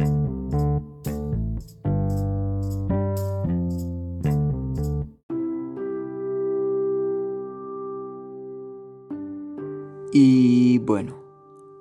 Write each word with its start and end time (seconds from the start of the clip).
Y 0.00 0.04
bueno, 10.78 11.16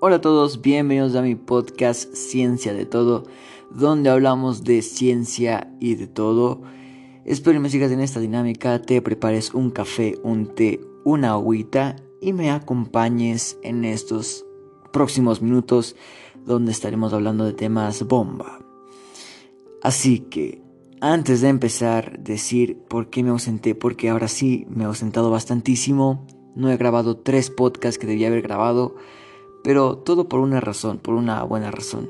hola 0.02 0.18
a 0.18 0.22
todos, 0.22 0.62
bienvenidos 0.62 1.16
a 1.16 1.22
mi 1.22 1.36
podcast 1.36 2.14
Ciencia 2.14 2.74
de 2.74 2.86
Todo, 2.86 3.24
donde 3.72 4.10
hablamos 4.10 4.64
de 4.64 4.82
ciencia 4.82 5.72
y 5.80 5.96
de 5.96 6.08
todo. 6.08 6.62
Espero 7.24 7.54
que 7.54 7.60
me 7.60 7.70
sigas 7.70 7.92
en 7.92 8.02
esta 8.02 8.20
dinámica, 8.20 8.82
te 8.82 9.02
prepares 9.02 9.54
un 9.54 9.70
café, 9.70 10.18
un 10.24 10.56
té, 10.56 10.82
una 11.04 11.32
agüita 11.32 11.96
y 12.22 12.34
me 12.34 12.52
acompañes 12.52 13.58
en 13.64 13.86
estos 13.86 14.46
próximos 14.92 15.42
minutos 15.42 15.96
donde 16.48 16.72
estaremos 16.72 17.14
hablando 17.14 17.46
de 17.46 17.54
temas 17.54 18.04
bomba. 18.08 18.60
Así 19.84 20.22
que, 20.22 20.62
antes 21.02 21.42
de 21.42 21.50
empezar, 21.50 22.20
decir 22.20 22.80
por 22.88 23.10
qué 23.12 23.22
me 23.22 23.30
ausenté, 23.30 23.76
porque 23.76 24.10
ahora 24.10 24.28
sí 24.28 24.66
me 24.70 24.84
he 24.84 24.88
ausentado 24.88 25.30
bastantísimo 25.30 26.26
no 26.58 26.72
he 26.72 26.78
grabado 26.78 27.18
tres 27.18 27.52
podcasts 27.52 28.00
que 28.00 28.08
debía 28.08 28.28
haber 28.28 28.42
grabado, 28.42 28.96
pero 29.64 30.00
todo 30.00 30.28
por 30.28 30.40
una 30.40 30.60
razón, 30.60 30.98
por 30.98 31.14
una 31.14 31.44
buena 31.44 31.70
razón. 31.70 32.10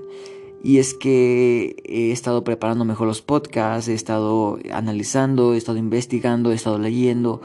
Y 0.64 0.78
es 0.78 0.94
que 0.94 1.76
he 1.84 2.12
estado 2.12 2.46
preparando 2.46 2.86
mejor 2.86 3.08
los 3.08 3.22
podcasts, 3.22 3.90
he 3.90 3.94
estado 3.94 4.58
analizando, 4.72 5.54
he 5.54 5.58
estado 5.58 5.78
investigando, 5.78 6.52
he 6.52 6.56
estado 6.56 6.80
leyendo 6.80 7.42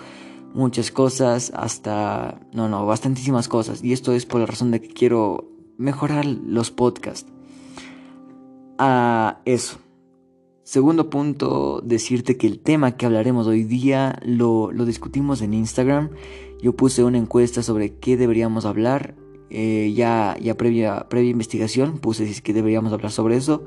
muchas 0.55 0.92
cosas, 0.92 1.50
hasta, 1.56 2.41
no, 2.52 2.69
no, 2.69 2.86
bastantísimas 2.86 3.48
cosas. 3.48 3.83
Y 3.83 3.92
esto 3.92 4.12
es 4.12 4.24
por 4.24 4.41
la 4.41 4.47
razón 4.47 4.70
de 4.70 4.80
que 4.80 4.88
quiero 4.88 5.52
mejorar 5.78 6.26
los 6.26 6.70
podcasts. 6.70 7.30
A 8.78 9.40
eso. 9.44 9.78
Segundo 10.64 11.10
punto, 11.10 11.80
decirte 11.84 12.36
que 12.36 12.47
el 12.47 12.60
tema 12.60 12.97
que 12.97 13.06
hablaremos 13.06 13.47
hoy 13.47 13.64
día 13.64 14.19
lo, 14.24 14.72
lo 14.72 14.84
discutimos 14.84 15.42
en 15.42 15.55
Instagram 15.55 16.10
yo 16.62 16.77
puse 16.77 17.02
una 17.02 17.19
encuesta 17.19 17.62
sobre 17.62 17.97
qué 17.97 18.16
deberíamos 18.16 18.64
hablar. 18.64 19.16
Eh, 19.50 19.92
ya 19.94 20.36
ya 20.41 20.56
previa, 20.56 21.08
previa 21.10 21.30
investigación 21.30 21.98
puse 21.98 22.25
si 22.25 22.32
es 22.32 22.41
que 22.41 22.54
deberíamos 22.54 22.92
hablar 22.92 23.10
sobre 23.10 23.36
eso. 23.36 23.66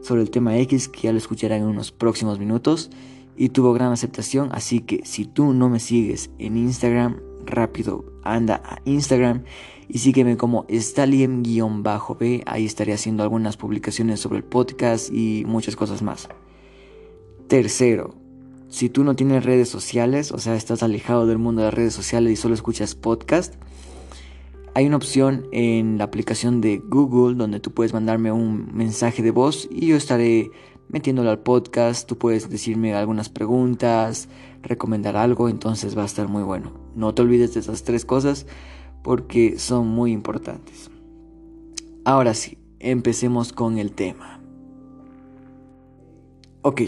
Sobre 0.00 0.22
el 0.22 0.30
tema 0.30 0.56
X, 0.58 0.88
que 0.88 1.02
ya 1.02 1.12
lo 1.12 1.18
escucharán 1.18 1.62
en 1.62 1.66
unos 1.66 1.90
próximos 1.90 2.38
minutos. 2.38 2.90
Y 3.36 3.48
tuvo 3.48 3.72
gran 3.74 3.90
aceptación. 3.90 4.48
Así 4.52 4.80
que 4.80 5.04
si 5.04 5.24
tú 5.24 5.52
no 5.52 5.68
me 5.68 5.80
sigues 5.80 6.30
en 6.38 6.56
Instagram, 6.56 7.20
rápido 7.46 8.04
anda 8.22 8.62
a 8.64 8.80
Instagram 8.84 9.44
y 9.88 9.98
sígueme 9.98 10.36
como 10.36 10.66
Staliem-B. 10.68 12.42
Ahí 12.46 12.64
estaré 12.64 12.92
haciendo 12.92 13.22
algunas 13.22 13.56
publicaciones 13.56 14.20
sobre 14.20 14.38
el 14.38 14.44
podcast 14.44 15.12
y 15.12 15.44
muchas 15.46 15.76
cosas 15.76 16.02
más. 16.02 16.28
Tercero, 17.48 18.14
si 18.68 18.88
tú 18.88 19.04
no 19.04 19.14
tienes 19.14 19.44
redes 19.44 19.68
sociales, 19.68 20.32
o 20.32 20.38
sea, 20.38 20.56
estás 20.56 20.82
alejado 20.82 21.26
del 21.26 21.38
mundo 21.38 21.62
de 21.62 21.66
las 21.66 21.74
redes 21.74 21.94
sociales 21.94 22.32
y 22.32 22.36
solo 22.36 22.54
escuchas 22.54 22.94
podcast, 22.94 23.54
hay 24.74 24.86
una 24.86 24.96
opción 24.96 25.46
en 25.52 25.96
la 25.96 26.04
aplicación 26.04 26.60
de 26.60 26.78
Google 26.78 27.36
donde 27.36 27.60
tú 27.60 27.72
puedes 27.72 27.94
mandarme 27.94 28.32
un 28.32 28.74
mensaje 28.74 29.22
de 29.22 29.30
voz 29.30 29.68
y 29.70 29.86
yo 29.86 29.96
estaré 29.96 30.50
metiéndolo 30.88 31.30
al 31.30 31.40
podcast. 31.40 32.08
Tú 32.08 32.18
puedes 32.18 32.48
decirme 32.50 32.94
algunas 32.94 33.28
preguntas, 33.28 34.28
recomendar 34.62 35.16
algo, 35.16 35.48
entonces 35.48 35.96
va 35.96 36.02
a 36.02 36.06
estar 36.06 36.28
muy 36.28 36.42
bueno. 36.42 36.72
No 36.94 37.14
te 37.14 37.22
olvides 37.22 37.54
de 37.54 37.60
esas 37.60 37.82
tres 37.82 38.04
cosas 38.04 38.46
porque 39.02 39.58
son 39.58 39.88
muy 39.88 40.12
importantes. 40.12 40.90
Ahora 42.04 42.34
sí, 42.34 42.58
empecemos 42.78 43.52
con 43.52 43.78
el 43.78 43.92
tema. 43.92 44.40
Ok, 46.62 46.82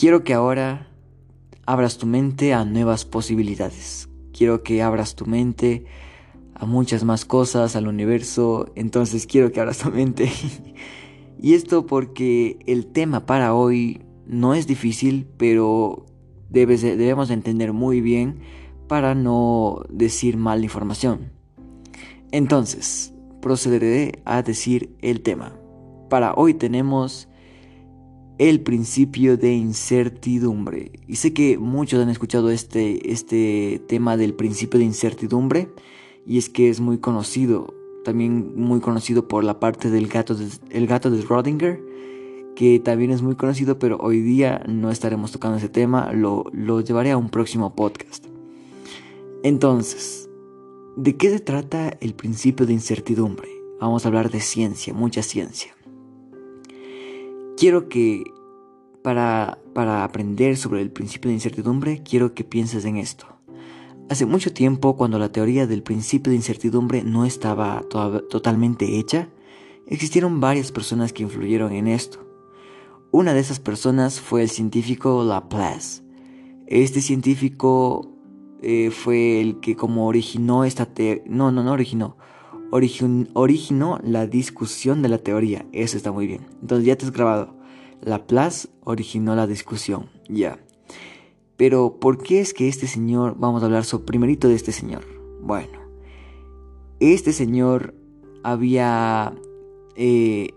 Quiero 0.00 0.24
que 0.24 0.32
ahora 0.32 0.88
abras 1.66 1.98
tu 1.98 2.06
mente 2.06 2.54
a 2.54 2.64
nuevas 2.64 3.04
posibilidades. 3.04 4.08
Quiero 4.32 4.62
que 4.62 4.80
abras 4.80 5.14
tu 5.14 5.26
mente 5.26 5.84
a 6.54 6.64
muchas 6.64 7.04
más 7.04 7.26
cosas, 7.26 7.76
al 7.76 7.86
universo. 7.86 8.72
Entonces 8.76 9.26
quiero 9.26 9.52
que 9.52 9.60
abras 9.60 9.80
tu 9.80 9.90
mente. 9.90 10.32
y 11.40 11.54
esto 11.54 11.86
porque 11.86 12.58
el 12.66 12.86
tema 12.86 13.26
para 13.26 13.54
hoy 13.54 14.02
no 14.26 14.54
es 14.54 14.66
difícil, 14.66 15.26
pero 15.36 16.06
debes, 16.50 16.82
debemos 16.82 17.30
entender 17.30 17.72
muy 17.72 18.00
bien 18.00 18.40
para 18.88 19.14
no 19.14 19.82
decir 19.88 20.36
mal 20.36 20.62
información. 20.64 21.32
Entonces, 22.32 23.14
procederé 23.40 24.20
a 24.24 24.42
decir 24.42 24.94
el 25.00 25.22
tema. 25.22 25.56
Para 26.08 26.34
hoy 26.34 26.54
tenemos 26.54 27.28
el 28.38 28.60
principio 28.60 29.36
de 29.36 29.54
incertidumbre. 29.54 30.92
Y 31.06 31.16
sé 31.16 31.32
que 31.32 31.58
muchos 31.58 32.02
han 32.02 32.08
escuchado 32.08 32.50
este, 32.50 33.12
este 33.12 33.82
tema 33.86 34.16
del 34.16 34.34
principio 34.34 34.78
de 34.78 34.86
incertidumbre 34.86 35.68
y 36.26 36.38
es 36.38 36.48
que 36.48 36.68
es 36.68 36.80
muy 36.80 36.98
conocido, 36.98 37.74
también 38.04 38.54
muy 38.56 38.80
conocido 38.80 39.28
por 39.28 39.44
la 39.44 39.60
parte 39.60 39.90
del 39.90 40.08
gato 40.08 40.34
de, 40.34 40.48
el 40.70 40.86
gato 40.86 41.10
de 41.10 41.22
Schrödinger, 41.22 41.80
que 42.56 42.80
también 42.80 43.10
es 43.10 43.22
muy 43.22 43.36
conocido, 43.36 43.78
pero 43.78 43.98
hoy 44.00 44.20
día 44.20 44.62
no 44.68 44.90
estaremos 44.90 45.32
tocando 45.32 45.58
ese 45.58 45.68
tema, 45.68 46.12
lo, 46.12 46.44
lo 46.52 46.80
llevaré 46.80 47.10
a 47.10 47.16
un 47.16 47.30
próximo 47.30 47.74
podcast. 47.74 48.26
Entonces, 49.42 50.28
¿de 50.96 51.16
qué 51.16 51.30
se 51.30 51.40
trata 51.40 51.96
el 52.00 52.14
principio 52.14 52.66
de 52.66 52.72
incertidumbre? 52.72 53.48
Vamos 53.80 54.04
a 54.04 54.08
hablar 54.08 54.30
de 54.30 54.40
ciencia, 54.40 54.92
mucha 54.92 55.22
ciencia 55.22 55.74
quiero 57.60 57.90
que 57.90 58.24
para, 59.02 59.58
para 59.74 60.02
aprender 60.02 60.56
sobre 60.56 60.80
el 60.80 60.90
principio 60.90 61.28
de 61.28 61.34
incertidumbre, 61.34 62.02
quiero 62.02 62.32
que 62.32 62.42
pienses 62.42 62.86
en 62.86 62.96
esto. 62.96 63.26
Hace 64.10 64.26
mucho 64.26 64.52
tiempo, 64.52 64.96
cuando 64.96 65.20
la 65.20 65.30
teoría 65.30 65.68
del 65.68 65.84
principio 65.84 66.30
de 66.30 66.36
incertidumbre 66.36 67.04
no 67.04 67.24
estaba 67.24 67.84
totalmente 67.88 68.98
hecha, 68.98 69.28
existieron 69.86 70.40
varias 70.40 70.72
personas 70.72 71.12
que 71.12 71.22
influyeron 71.22 71.72
en 71.72 71.86
esto. 71.86 72.18
Una 73.12 73.34
de 73.34 73.38
esas 73.38 73.60
personas 73.60 74.20
fue 74.20 74.42
el 74.42 74.50
científico 74.50 75.22
Laplace. 75.22 76.02
Este 76.66 77.02
científico 77.02 78.10
eh, 78.62 78.90
fue 78.90 79.40
el 79.40 79.60
que 79.60 79.76
como 79.76 80.08
originó 80.08 80.64
esta 80.64 80.86
teoría... 80.86 81.22
No, 81.26 81.52
no, 81.52 81.62
no 81.62 81.70
originó. 81.70 82.16
originó 82.72 84.00
la 84.02 84.26
discusión 84.26 85.02
de 85.02 85.08
la 85.08 85.18
teoría. 85.18 85.66
Eso 85.70 85.96
está 85.96 86.10
muy 86.10 86.26
bien. 86.26 86.48
Entonces 86.60 86.84
ya 86.84 86.96
te 86.96 87.04
has 87.04 87.12
grabado. 87.12 87.54
Laplace 88.00 88.66
originó 88.82 89.36
la 89.36 89.46
discusión, 89.46 90.10
ya. 90.28 90.58
Pero, 91.60 91.98
¿por 92.00 92.16
qué 92.16 92.40
es 92.40 92.54
que 92.54 92.68
este 92.68 92.86
señor, 92.86 93.36
vamos 93.38 93.62
a 93.62 93.66
hablar 93.66 93.84
sobre 93.84 94.06
primerito 94.06 94.48
de 94.48 94.54
este 94.54 94.72
señor? 94.72 95.04
Bueno, 95.42 95.78
este 97.00 97.34
señor 97.34 97.94
había 98.42 99.34
eh, 99.94 100.54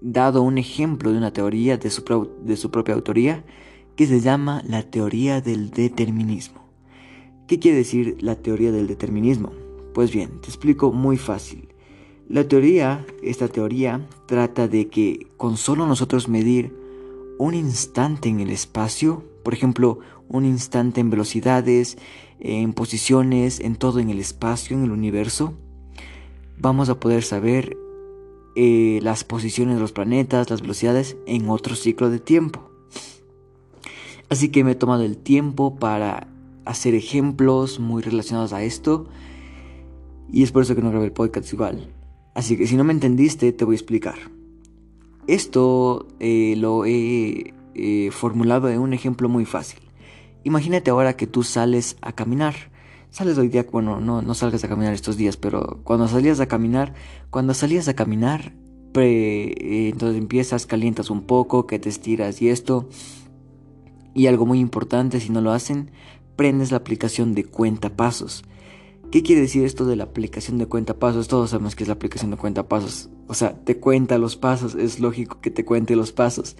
dado 0.00 0.42
un 0.42 0.58
ejemplo 0.58 1.12
de 1.12 1.18
una 1.18 1.32
teoría 1.32 1.76
de 1.76 1.88
su, 1.88 2.02
de 2.42 2.56
su 2.56 2.72
propia 2.72 2.96
autoría 2.96 3.44
que 3.94 4.08
se 4.08 4.18
llama 4.18 4.60
la 4.66 4.82
teoría 4.82 5.40
del 5.40 5.70
determinismo. 5.70 6.68
¿Qué 7.46 7.60
quiere 7.60 7.76
decir 7.76 8.16
la 8.18 8.34
teoría 8.34 8.72
del 8.72 8.88
determinismo? 8.88 9.52
Pues 9.94 10.10
bien, 10.10 10.40
te 10.40 10.48
explico 10.48 10.90
muy 10.90 11.16
fácil. 11.16 11.68
La 12.28 12.42
teoría, 12.48 13.06
esta 13.22 13.46
teoría, 13.46 14.08
trata 14.26 14.66
de 14.66 14.88
que 14.88 15.28
con 15.36 15.56
solo 15.56 15.86
nosotros 15.86 16.28
medir 16.28 16.74
un 17.38 17.54
instante 17.54 18.28
en 18.28 18.40
el 18.40 18.50
espacio, 18.50 19.22
por 19.44 19.54
ejemplo, 19.54 20.00
un 20.30 20.44
instante 20.44 21.00
en 21.00 21.10
velocidades, 21.10 21.98
en 22.38 22.72
posiciones, 22.72 23.60
en 23.60 23.76
todo 23.76 23.98
en 23.98 24.10
el 24.10 24.20
espacio, 24.20 24.76
en 24.76 24.84
el 24.84 24.92
universo, 24.92 25.54
vamos 26.58 26.88
a 26.88 27.00
poder 27.00 27.22
saber 27.22 27.76
eh, 28.56 29.00
las 29.02 29.24
posiciones 29.24 29.74
de 29.74 29.80
los 29.80 29.92
planetas, 29.92 30.48
las 30.48 30.62
velocidades 30.62 31.16
en 31.26 31.48
otro 31.48 31.74
ciclo 31.74 32.10
de 32.10 32.20
tiempo. 32.20 32.70
Así 34.28 34.50
que 34.50 34.62
me 34.62 34.72
he 34.72 34.76
tomado 34.76 35.02
el 35.02 35.18
tiempo 35.18 35.76
para 35.76 36.28
hacer 36.64 36.94
ejemplos 36.94 37.80
muy 37.80 38.00
relacionados 38.02 38.52
a 38.52 38.62
esto 38.62 39.08
y 40.30 40.44
es 40.44 40.52
por 40.52 40.62
eso 40.62 40.76
que 40.76 40.82
no 40.82 40.90
grabé 40.90 41.06
el 41.06 41.12
podcast 41.12 41.52
igual. 41.52 41.92
Así 42.34 42.56
que 42.56 42.68
si 42.68 42.76
no 42.76 42.84
me 42.84 42.92
entendiste, 42.92 43.52
te 43.52 43.64
voy 43.64 43.74
a 43.74 43.76
explicar. 43.78 44.14
Esto 45.26 46.06
eh, 46.20 46.54
lo 46.56 46.84
he 46.84 47.52
eh, 47.74 48.10
formulado 48.12 48.68
en 48.68 48.78
un 48.78 48.92
ejemplo 48.92 49.28
muy 49.28 49.44
fácil. 49.44 49.89
Imagínate 50.44 50.90
ahora 50.90 51.16
que 51.16 51.26
tú 51.26 51.42
sales 51.42 51.96
a 52.00 52.12
caminar. 52.12 52.54
Sales 53.10 53.38
hoy 53.38 53.48
día, 53.48 53.66
bueno, 53.70 54.00
no, 54.00 54.22
no 54.22 54.34
salgas 54.34 54.62
a 54.64 54.68
caminar 54.68 54.94
estos 54.94 55.16
días, 55.16 55.36
pero 55.36 55.80
cuando 55.84 56.06
salías 56.06 56.40
a 56.40 56.46
caminar, 56.46 56.94
cuando 57.30 57.54
salías 57.54 57.88
a 57.88 57.94
caminar, 57.94 58.52
eh, 58.94 59.90
entonces 59.92 60.18
empiezas, 60.18 60.66
calientas 60.66 61.10
un 61.10 61.22
poco, 61.22 61.66
que 61.66 61.78
te 61.78 61.88
estiras 61.88 62.40
y 62.40 62.48
esto. 62.48 62.88
Y 64.14 64.26
algo 64.26 64.46
muy 64.46 64.58
importante, 64.60 65.20
si 65.20 65.30
no 65.30 65.40
lo 65.40 65.52
hacen, 65.52 65.90
prendes 66.36 66.70
la 66.70 66.78
aplicación 66.78 67.34
de 67.34 67.44
cuenta 67.44 67.96
pasos. 67.96 68.44
¿Qué 69.10 69.22
quiere 69.22 69.42
decir 69.42 69.64
esto 69.64 69.86
de 69.86 69.96
la 69.96 70.04
aplicación 70.04 70.58
de 70.58 70.66
cuenta 70.66 70.94
pasos? 70.94 71.26
Todos 71.26 71.50
sabemos 71.50 71.74
que 71.74 71.82
es 71.82 71.88
la 71.88 71.94
aplicación 71.94 72.30
de 72.30 72.36
cuenta 72.36 72.68
pasos. 72.68 73.10
O 73.26 73.34
sea, 73.34 73.56
te 73.64 73.78
cuenta 73.78 74.18
los 74.18 74.36
pasos, 74.36 74.76
es 74.76 75.00
lógico 75.00 75.40
que 75.40 75.50
te 75.50 75.64
cuente 75.64 75.96
los 75.96 76.12
pasos. 76.12 76.56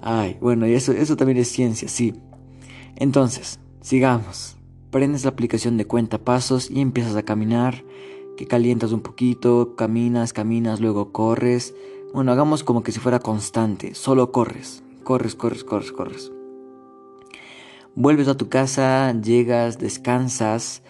Ay, 0.00 0.36
bueno, 0.40 0.68
y 0.68 0.74
eso, 0.74 0.92
eso 0.92 1.16
también 1.16 1.38
es 1.38 1.48
ciencia, 1.48 1.88
sí. 1.88 2.14
Entonces, 2.96 3.60
sigamos. 3.80 4.56
Prendes 4.90 5.24
la 5.24 5.30
aplicación 5.30 5.76
de 5.76 5.86
cuenta 5.86 6.18
pasos 6.18 6.70
y 6.70 6.80
empiezas 6.80 7.16
a 7.16 7.24
caminar, 7.24 7.84
que 8.36 8.46
calientas 8.46 8.92
un 8.92 9.00
poquito, 9.00 9.74
caminas, 9.76 10.32
caminas, 10.32 10.80
luego 10.80 11.12
corres. 11.12 11.74
Bueno, 12.12 12.32
hagamos 12.32 12.62
como 12.62 12.82
que 12.82 12.92
si 12.92 13.00
fuera 13.00 13.18
constante, 13.18 13.94
solo 13.94 14.30
corres, 14.30 14.82
corres, 15.02 15.34
corres, 15.34 15.64
corres, 15.64 15.92
corres. 15.92 16.32
Vuelves 17.96 18.28
a 18.28 18.36
tu 18.36 18.48
casa, 18.48 19.12
llegas, 19.20 19.78
descansas 19.78 20.82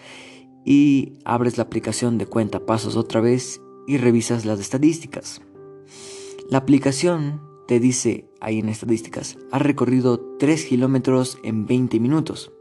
y 0.65 1.13
abres 1.23 1.57
la 1.57 1.63
aplicación 1.63 2.17
de 2.17 2.25
cuenta 2.25 2.65
pasos 2.65 2.95
otra 2.95 3.21
vez 3.21 3.61
y 3.87 3.97
revisas 3.97 4.45
las 4.45 4.59
estadísticas. 4.59 5.41
La 6.49 6.59
aplicación 6.59 7.41
te 7.67 7.79
dice 7.79 8.29
ahí 8.39 8.59
en 8.59 8.69
estadísticas, 8.69 9.37
has 9.51 9.61
recorrido 9.61 10.19
3 10.39 10.65
kilómetros 10.65 11.37
en 11.43 11.65
20 11.65 11.99
minutos. 11.99 12.51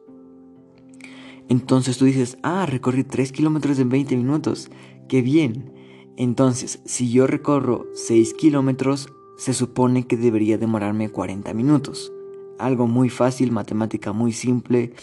Entonces 1.49 1.99
tú 1.99 2.06
dices, 2.06 2.39
ah, 2.43 2.67
recorrí 2.67 3.05
3 3.05 3.33
kilómetros 3.33 3.79
en 3.79 3.91
20 3.91 4.17
minutos, 4.17 4.71
qué 5.09 5.21
bien. 5.21 5.73
Entonces, 6.17 6.81
si 6.85 7.11
yo 7.11 7.27
recorro 7.27 7.87
6 7.95 8.35
kilómetros, 8.35 9.09
se 9.37 9.53
supone 9.53 10.06
que 10.06 10.17
debería 10.17 10.59
demorarme 10.59 11.11
40 11.11 11.53
minutos. 11.55 12.12
Algo 12.59 12.87
muy 12.87 13.11
fácil, 13.11 13.51
matemática 13.51 14.12
muy 14.12 14.33
simple, 14.33 14.95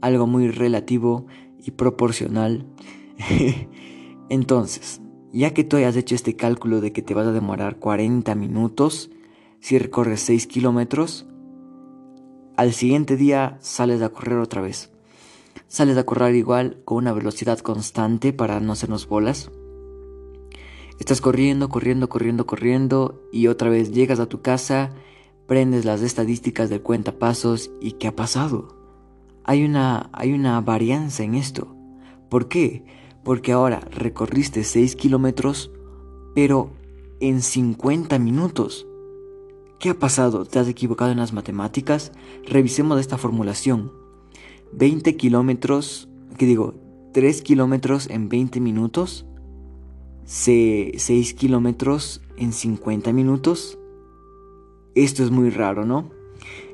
algo 0.00 0.26
muy 0.26 0.48
relativo 0.48 1.26
y 1.64 1.70
proporcional. 1.70 2.66
Entonces, 4.28 5.00
ya 5.32 5.52
que 5.52 5.64
tú 5.64 5.76
hayas 5.76 5.96
hecho 5.96 6.14
este 6.14 6.36
cálculo 6.36 6.80
de 6.80 6.92
que 6.92 7.02
te 7.02 7.14
vas 7.14 7.26
a 7.26 7.32
demorar 7.32 7.78
40 7.78 8.34
minutos 8.34 9.10
si 9.60 9.78
recorres 9.78 10.20
6 10.20 10.46
kilómetros, 10.46 11.26
al 12.56 12.72
siguiente 12.72 13.16
día 13.16 13.58
sales 13.60 14.02
a 14.02 14.08
correr 14.08 14.38
otra 14.38 14.62
vez. 14.62 14.90
Sales 15.68 15.96
a 15.96 16.04
correr 16.04 16.34
igual 16.34 16.80
con 16.84 16.98
una 16.98 17.12
velocidad 17.12 17.58
constante 17.58 18.32
para 18.32 18.60
no 18.60 18.72
hacernos 18.72 19.08
bolas. 19.08 19.50
Estás 20.98 21.20
corriendo, 21.20 21.68
corriendo, 21.68 22.08
corriendo, 22.08 22.46
corriendo 22.46 23.22
y 23.32 23.48
otra 23.48 23.68
vez 23.68 23.92
llegas 23.92 24.20
a 24.20 24.26
tu 24.26 24.40
casa, 24.40 24.90
prendes 25.46 25.84
las 25.84 26.02
estadísticas 26.02 26.70
del 26.70 26.82
cuentapasos 26.82 27.70
y 27.80 27.92
¿qué 27.92 28.08
ha 28.08 28.16
pasado? 28.16 28.76
hay 29.46 29.64
una, 29.64 30.10
hay 30.12 30.32
una 30.32 30.60
varianza 30.60 31.22
en 31.22 31.36
esto. 31.36 31.68
¿Por 32.28 32.48
qué? 32.48 32.84
Porque 33.26 33.50
ahora 33.50 33.80
recorriste 33.90 34.62
6 34.62 34.94
kilómetros, 34.94 35.72
pero 36.32 36.70
en 37.18 37.42
50 37.42 38.20
minutos. 38.20 38.86
¿Qué 39.80 39.90
ha 39.90 39.94
pasado? 39.98 40.44
¿Te 40.44 40.60
has 40.60 40.68
equivocado 40.68 41.10
en 41.10 41.18
las 41.18 41.32
matemáticas? 41.32 42.12
Revisemos 42.46 43.00
esta 43.00 43.18
formulación. 43.18 43.90
20 44.74 45.16
kilómetros, 45.16 46.08
¿qué 46.38 46.46
digo? 46.46 46.74
3 47.14 47.42
kilómetros 47.42 48.08
en 48.10 48.28
20 48.28 48.60
minutos. 48.60 49.26
6 50.24 51.34
kilómetros 51.34 52.22
en 52.36 52.52
50 52.52 53.12
minutos. 53.12 53.76
Esto 54.94 55.24
es 55.24 55.32
muy 55.32 55.50
raro, 55.50 55.84
¿no? 55.84 56.10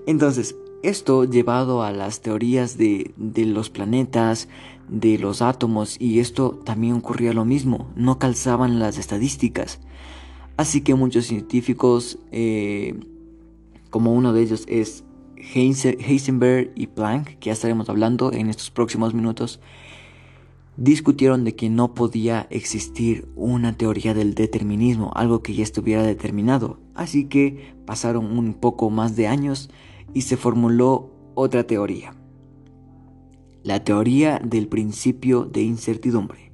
Entonces, 0.06 0.54
esto 0.82 1.24
llevado 1.24 1.84
a 1.84 1.92
las 1.92 2.22
teorías 2.22 2.76
de, 2.76 3.14
los 3.16 3.70
planetas, 3.70 4.48
de 4.92 5.18
los 5.18 5.42
átomos, 5.42 5.96
y 5.98 6.20
esto 6.20 6.60
también 6.64 6.94
ocurría 6.94 7.32
lo 7.32 7.44
mismo, 7.44 7.90
no 7.96 8.18
calzaban 8.18 8.78
las 8.78 8.98
estadísticas. 8.98 9.80
Así 10.56 10.82
que 10.82 10.94
muchos 10.94 11.26
científicos, 11.26 12.18
eh, 12.30 13.00
como 13.90 14.12
uno 14.12 14.32
de 14.32 14.42
ellos 14.42 14.64
es 14.68 15.04
Heisenberg 15.54 16.72
y 16.74 16.86
Planck, 16.88 17.38
que 17.38 17.46
ya 17.46 17.52
estaremos 17.52 17.88
hablando 17.88 18.32
en 18.32 18.48
estos 18.48 18.70
próximos 18.70 19.14
minutos, 19.14 19.60
discutieron 20.76 21.44
de 21.44 21.54
que 21.54 21.68
no 21.68 21.94
podía 21.94 22.46
existir 22.50 23.28
una 23.34 23.76
teoría 23.76 24.14
del 24.14 24.34
determinismo, 24.34 25.10
algo 25.14 25.42
que 25.42 25.54
ya 25.54 25.62
estuviera 25.62 26.02
determinado. 26.02 26.78
Así 26.94 27.24
que 27.24 27.74
pasaron 27.86 28.38
un 28.38 28.54
poco 28.54 28.90
más 28.90 29.16
de 29.16 29.26
años 29.26 29.70
y 30.14 30.22
se 30.22 30.36
formuló 30.36 31.10
otra 31.34 31.64
teoría, 31.64 32.14
la 33.62 33.84
teoría 33.84 34.40
del 34.44 34.68
principio 34.68 35.44
de 35.44 35.62
incertidumbre. 35.62 36.52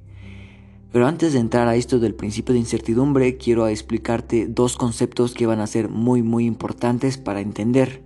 Pero 0.91 1.05
antes 1.05 1.33
de 1.33 1.39
entrar 1.39 1.67
a 1.67 1.75
esto 1.75 1.99
del 1.99 2.15
principio 2.15 2.53
de 2.53 2.59
incertidumbre, 2.59 3.37
quiero 3.37 3.67
explicarte 3.67 4.47
dos 4.47 4.75
conceptos 4.75 5.33
que 5.33 5.45
van 5.45 5.59
a 5.59 5.67
ser 5.67 5.89
muy 5.89 6.23
muy 6.23 6.45
importantes 6.45 7.17
para 7.17 7.41
entender. 7.41 8.03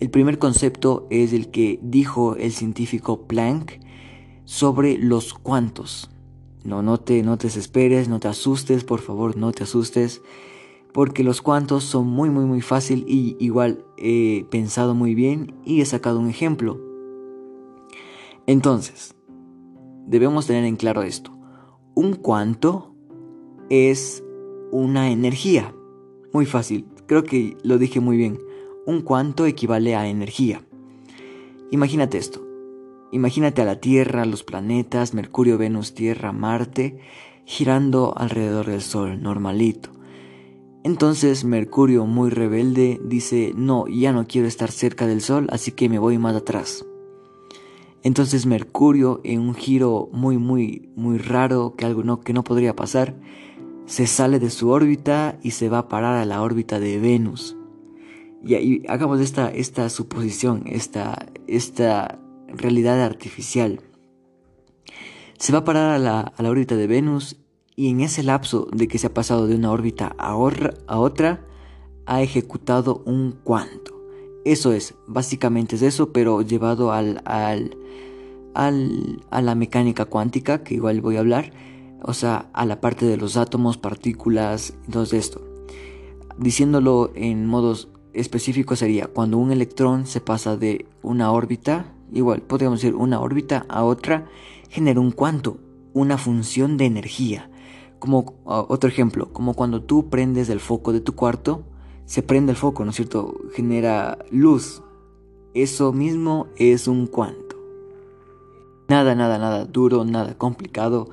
El 0.00 0.10
primer 0.10 0.38
concepto 0.38 1.06
es 1.10 1.32
el 1.32 1.50
que 1.50 1.78
dijo 1.82 2.34
el 2.36 2.52
científico 2.52 3.26
Planck 3.26 3.80
sobre 4.44 4.98
los 4.98 5.34
cuantos. 5.34 6.10
No, 6.64 6.82
no 6.82 6.98
te, 6.98 7.22
no 7.22 7.38
te 7.38 7.46
desesperes, 7.46 8.08
no 8.08 8.18
te 8.18 8.28
asustes, 8.28 8.82
por 8.82 9.00
favor, 9.00 9.36
no 9.36 9.52
te 9.52 9.62
asustes 9.62 10.20
porque 10.92 11.22
los 11.22 11.40
cuantos 11.40 11.84
son 11.84 12.08
muy 12.08 12.30
muy 12.30 12.44
muy 12.44 12.60
fácil 12.60 13.04
y 13.06 13.36
igual 13.38 13.84
he 13.96 14.46
pensado 14.50 14.94
muy 14.94 15.14
bien 15.14 15.54
y 15.64 15.80
he 15.80 15.84
sacado 15.84 16.18
un 16.18 16.28
ejemplo. 16.28 16.89
Entonces, 18.46 19.14
debemos 20.06 20.46
tener 20.46 20.64
en 20.64 20.76
claro 20.76 21.02
esto. 21.02 21.36
Un 21.94 22.14
cuanto 22.14 22.94
es 23.68 24.24
una 24.72 25.10
energía. 25.10 25.74
Muy 26.32 26.46
fácil, 26.46 26.86
creo 27.06 27.24
que 27.24 27.56
lo 27.62 27.78
dije 27.78 28.00
muy 28.00 28.16
bien. 28.16 28.38
Un 28.86 29.02
cuanto 29.02 29.46
equivale 29.46 29.94
a 29.94 30.08
energía. 30.08 30.62
Imagínate 31.70 32.18
esto. 32.18 32.46
Imagínate 33.12 33.62
a 33.62 33.64
la 33.64 33.80
Tierra, 33.80 34.24
los 34.24 34.44
planetas, 34.44 35.14
Mercurio, 35.14 35.58
Venus, 35.58 35.94
Tierra, 35.94 36.32
Marte, 36.32 36.98
girando 37.44 38.14
alrededor 38.16 38.66
del 38.66 38.82
Sol, 38.82 39.20
normalito. 39.20 39.90
Entonces 40.82 41.44
Mercurio, 41.44 42.06
muy 42.06 42.30
rebelde, 42.30 43.00
dice, 43.04 43.52
no, 43.54 43.86
ya 43.86 44.12
no 44.12 44.26
quiero 44.26 44.48
estar 44.48 44.70
cerca 44.70 45.06
del 45.06 45.20
Sol, 45.20 45.48
así 45.50 45.72
que 45.72 45.88
me 45.88 45.98
voy 45.98 46.18
más 46.18 46.34
atrás. 46.34 46.86
Entonces 48.02 48.46
Mercurio, 48.46 49.20
en 49.24 49.40
un 49.40 49.54
giro 49.54 50.08
muy, 50.12 50.38
muy, 50.38 50.90
muy 50.96 51.18
raro, 51.18 51.74
que 51.76 51.84
algo 51.84 52.02
no, 52.02 52.20
que 52.20 52.32
no 52.32 52.44
podría 52.44 52.74
pasar, 52.74 53.14
se 53.86 54.06
sale 54.06 54.38
de 54.38 54.50
su 54.50 54.70
órbita 54.70 55.38
y 55.42 55.50
se 55.50 55.68
va 55.68 55.78
a 55.78 55.88
parar 55.88 56.16
a 56.16 56.24
la 56.24 56.42
órbita 56.42 56.80
de 56.80 56.98
Venus. 56.98 57.56
Y 58.42 58.54
ahí 58.54 58.82
hagamos 58.88 59.20
esta, 59.20 59.50
esta 59.50 59.88
suposición, 59.90 60.62
esta, 60.66 61.26
esta 61.46 62.18
realidad 62.48 63.02
artificial. 63.02 63.80
Se 65.38 65.52
va 65.52 65.58
a 65.58 65.64
parar 65.64 65.90
a 65.90 65.98
la, 65.98 66.20
a 66.20 66.42
la 66.42 66.50
órbita 66.50 66.76
de 66.76 66.86
Venus 66.86 67.36
y 67.80 67.88
en 67.88 68.02
ese 68.02 68.22
lapso 68.22 68.68
de 68.72 68.88
que 68.88 68.98
se 68.98 69.06
ha 69.06 69.14
pasado 69.14 69.46
de 69.46 69.54
una 69.54 69.70
órbita 69.70 70.14
a, 70.18 70.36
otra, 70.36 71.46
ha 72.04 72.22
ejecutado 72.22 73.02
un 73.06 73.32
cuanto. 73.42 73.99
Eso 74.44 74.72
es, 74.72 74.94
básicamente 75.06 75.76
es 75.76 75.82
eso, 75.82 76.12
pero 76.12 76.40
llevado 76.40 76.92
al, 76.92 77.20
al, 77.26 77.76
al, 78.54 79.22
a 79.30 79.42
la 79.42 79.54
mecánica 79.54 80.06
cuántica, 80.06 80.62
que 80.62 80.74
igual 80.74 81.02
voy 81.02 81.16
a 81.16 81.20
hablar, 81.20 81.52
o 82.02 82.14
sea, 82.14 82.48
a 82.54 82.64
la 82.64 82.80
parte 82.80 83.04
de 83.04 83.18
los 83.18 83.36
átomos, 83.36 83.76
partículas, 83.76 84.74
todo 84.90 85.04
esto. 85.12 85.42
Diciéndolo 86.38 87.12
en 87.14 87.46
modos 87.46 87.88
específicos 88.14 88.78
sería 88.78 89.06
cuando 89.08 89.36
un 89.36 89.52
electrón 89.52 90.06
se 90.06 90.22
pasa 90.22 90.56
de 90.56 90.86
una 91.02 91.32
órbita, 91.32 91.92
igual 92.10 92.40
podríamos 92.40 92.80
decir 92.80 92.94
una 92.94 93.20
órbita 93.20 93.66
a 93.68 93.84
otra, 93.84 94.26
genera 94.70 95.00
un 95.00 95.12
cuanto, 95.12 95.58
una 95.92 96.16
función 96.16 96.78
de 96.78 96.86
energía. 96.86 97.50
Como 97.98 98.36
otro 98.46 98.88
ejemplo, 98.88 99.30
como 99.34 99.52
cuando 99.52 99.82
tú 99.82 100.08
prendes 100.08 100.48
el 100.48 100.60
foco 100.60 100.94
de 100.94 101.00
tu 101.00 101.14
cuarto, 101.14 101.64
se 102.10 102.24
prende 102.24 102.50
el 102.50 102.58
foco, 102.58 102.84
¿no 102.84 102.90
es 102.90 102.96
cierto? 102.96 103.36
Genera 103.54 104.18
luz. 104.32 104.82
Eso 105.54 105.92
mismo 105.92 106.48
es 106.56 106.88
un 106.88 107.06
cuanto. 107.06 107.54
Nada, 108.88 109.14
nada, 109.14 109.38
nada 109.38 109.64
duro, 109.64 110.04
nada 110.04 110.36
complicado. 110.36 111.08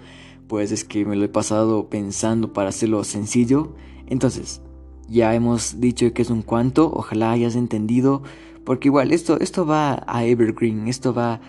Pues 0.47 0.71
es 0.71 0.83
que 0.83 1.05
me 1.05 1.15
lo 1.15 1.23
he 1.23 1.29
pasado 1.29 1.87
pensando 1.87 2.51
para 2.51 2.69
hacerlo 2.69 3.03
sencillo. 3.03 3.73
Entonces, 4.07 4.63
ya 5.07 5.35
hemos 5.35 5.79
dicho 5.79 6.11
que 6.13 6.23
es 6.23 6.31
un 6.31 6.41
cuanto. 6.41 6.91
Ojalá 6.91 7.31
hayas 7.31 7.55
entendido. 7.55 8.23
Porque 8.65 8.87
igual 8.87 9.11
esto, 9.11 9.39
esto 9.39 9.67
va 9.67 10.03
a 10.07 10.25
Evergreen. 10.25 10.87
Esto 10.87 11.13
va 11.13 11.41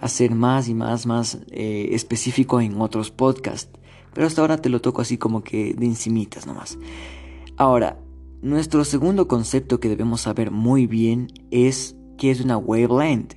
a 0.00 0.08
ser 0.08 0.34
más 0.34 0.66
y 0.66 0.72
más, 0.72 1.04
más 1.04 1.40
eh, 1.50 1.90
específico 1.92 2.58
en 2.58 2.80
otros 2.80 3.10
podcasts. 3.10 3.68
Pero 4.14 4.26
hasta 4.26 4.40
ahora 4.40 4.62
te 4.62 4.70
lo 4.70 4.80
toco 4.80 5.02
así 5.02 5.18
como 5.18 5.44
que 5.44 5.74
de 5.74 5.84
encimitas 5.84 6.46
nomás. 6.46 6.78
Ahora, 7.58 7.98
nuestro 8.44 8.84
segundo 8.84 9.26
concepto 9.26 9.80
que 9.80 9.88
debemos 9.88 10.20
saber 10.20 10.50
muy 10.50 10.86
bien 10.86 11.28
es 11.50 11.96
que 12.18 12.30
es 12.30 12.42
una 12.42 12.58
wavelength. 12.58 13.36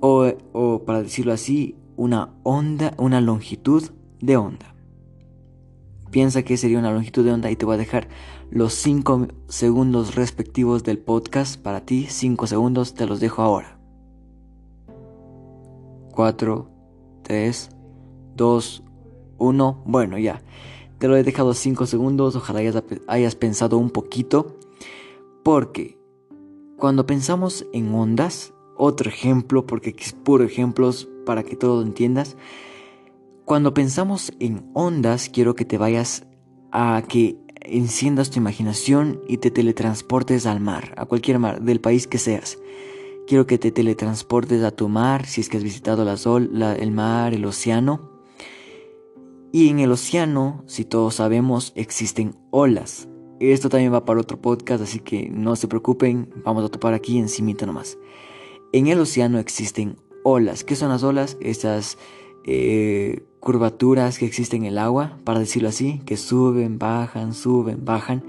O, 0.00 0.32
o 0.52 0.84
para 0.84 1.02
decirlo 1.02 1.34
así, 1.34 1.76
una 1.94 2.34
onda, 2.42 2.94
una 2.96 3.20
longitud 3.20 3.90
de 4.20 4.38
onda. 4.38 4.74
Piensa 6.10 6.42
que 6.42 6.56
sería 6.56 6.78
una 6.78 6.90
longitud 6.90 7.22
de 7.22 7.32
onda 7.32 7.50
y 7.50 7.56
te 7.56 7.66
voy 7.66 7.74
a 7.74 7.78
dejar 7.78 8.08
los 8.50 8.72
5 8.72 9.28
segundos 9.48 10.14
respectivos 10.14 10.82
del 10.82 10.98
podcast 10.98 11.60
para 11.60 11.82
ti. 11.84 12.06
5 12.08 12.46
segundos 12.46 12.94
te 12.94 13.04
los 13.04 13.20
dejo 13.20 13.42
ahora. 13.42 13.78
4, 16.12 16.70
3, 17.24 17.68
2, 18.36 18.84
1. 19.36 19.82
Bueno, 19.84 20.16
ya. 20.16 20.40
Te 20.98 21.08
lo 21.08 21.16
he 21.16 21.22
dejado 21.22 21.54
5 21.54 21.86
segundos. 21.86 22.36
Ojalá 22.36 22.60
hayas, 22.60 22.82
hayas 23.06 23.34
pensado 23.34 23.78
un 23.78 23.90
poquito. 23.90 24.56
Porque 25.42 25.98
cuando 26.76 27.06
pensamos 27.06 27.66
en 27.72 27.94
ondas, 27.94 28.52
otro 28.76 29.08
ejemplo, 29.08 29.66
porque 29.66 29.94
es 29.98 30.12
puro 30.12 30.44
ejemplos 30.44 31.08
para 31.24 31.42
que 31.42 31.56
todo 31.56 31.80
lo 31.80 31.86
entiendas. 31.86 32.36
Cuando 33.44 33.74
pensamos 33.74 34.32
en 34.40 34.70
ondas, 34.74 35.28
quiero 35.28 35.54
que 35.54 35.64
te 35.64 35.78
vayas 35.78 36.26
a 36.72 37.02
que 37.08 37.38
enciendas 37.60 38.30
tu 38.30 38.38
imaginación 38.38 39.20
y 39.28 39.38
te 39.38 39.50
teletransportes 39.50 40.46
al 40.46 40.60
mar, 40.60 40.94
a 40.96 41.06
cualquier 41.06 41.38
mar, 41.38 41.62
del 41.62 41.80
país 41.80 42.06
que 42.06 42.18
seas. 42.18 42.58
Quiero 43.26 43.46
que 43.46 43.58
te 43.58 43.72
teletransportes 43.72 44.62
a 44.62 44.70
tu 44.70 44.88
mar, 44.88 45.26
si 45.26 45.40
es 45.40 45.48
que 45.48 45.56
has 45.56 45.62
visitado 45.62 46.04
la 46.04 46.16
sol, 46.16 46.50
el 46.78 46.90
mar, 46.92 47.34
el 47.34 47.44
océano. 47.44 48.15
Y 49.52 49.68
en 49.68 49.78
el 49.80 49.92
océano, 49.92 50.62
si 50.66 50.84
todos 50.84 51.14
sabemos, 51.14 51.72
existen 51.76 52.34
olas. 52.50 53.08
Esto 53.40 53.68
también 53.68 53.92
va 53.92 54.04
para 54.04 54.20
otro 54.20 54.40
podcast, 54.40 54.82
así 54.82 54.98
que 54.98 55.28
no 55.30 55.56
se 55.56 55.68
preocupen, 55.68 56.30
vamos 56.44 56.64
a 56.64 56.68
topar 56.68 56.94
aquí 56.94 57.18
encimita 57.18 57.66
nomás. 57.66 57.98
En 58.72 58.86
el 58.86 59.00
océano 59.00 59.38
existen 59.38 59.96
olas. 60.24 60.64
¿Qué 60.64 60.74
son 60.74 60.88
las 60.88 61.02
olas? 61.02 61.36
Estas 61.40 61.98
eh, 62.44 63.24
curvaturas 63.40 64.18
que 64.18 64.26
existen 64.26 64.62
en 64.62 64.72
el 64.72 64.78
agua, 64.78 65.18
para 65.24 65.40
decirlo 65.40 65.68
así, 65.68 66.00
que 66.04 66.16
suben, 66.16 66.78
bajan, 66.78 67.34
suben, 67.34 67.84
bajan. 67.84 68.24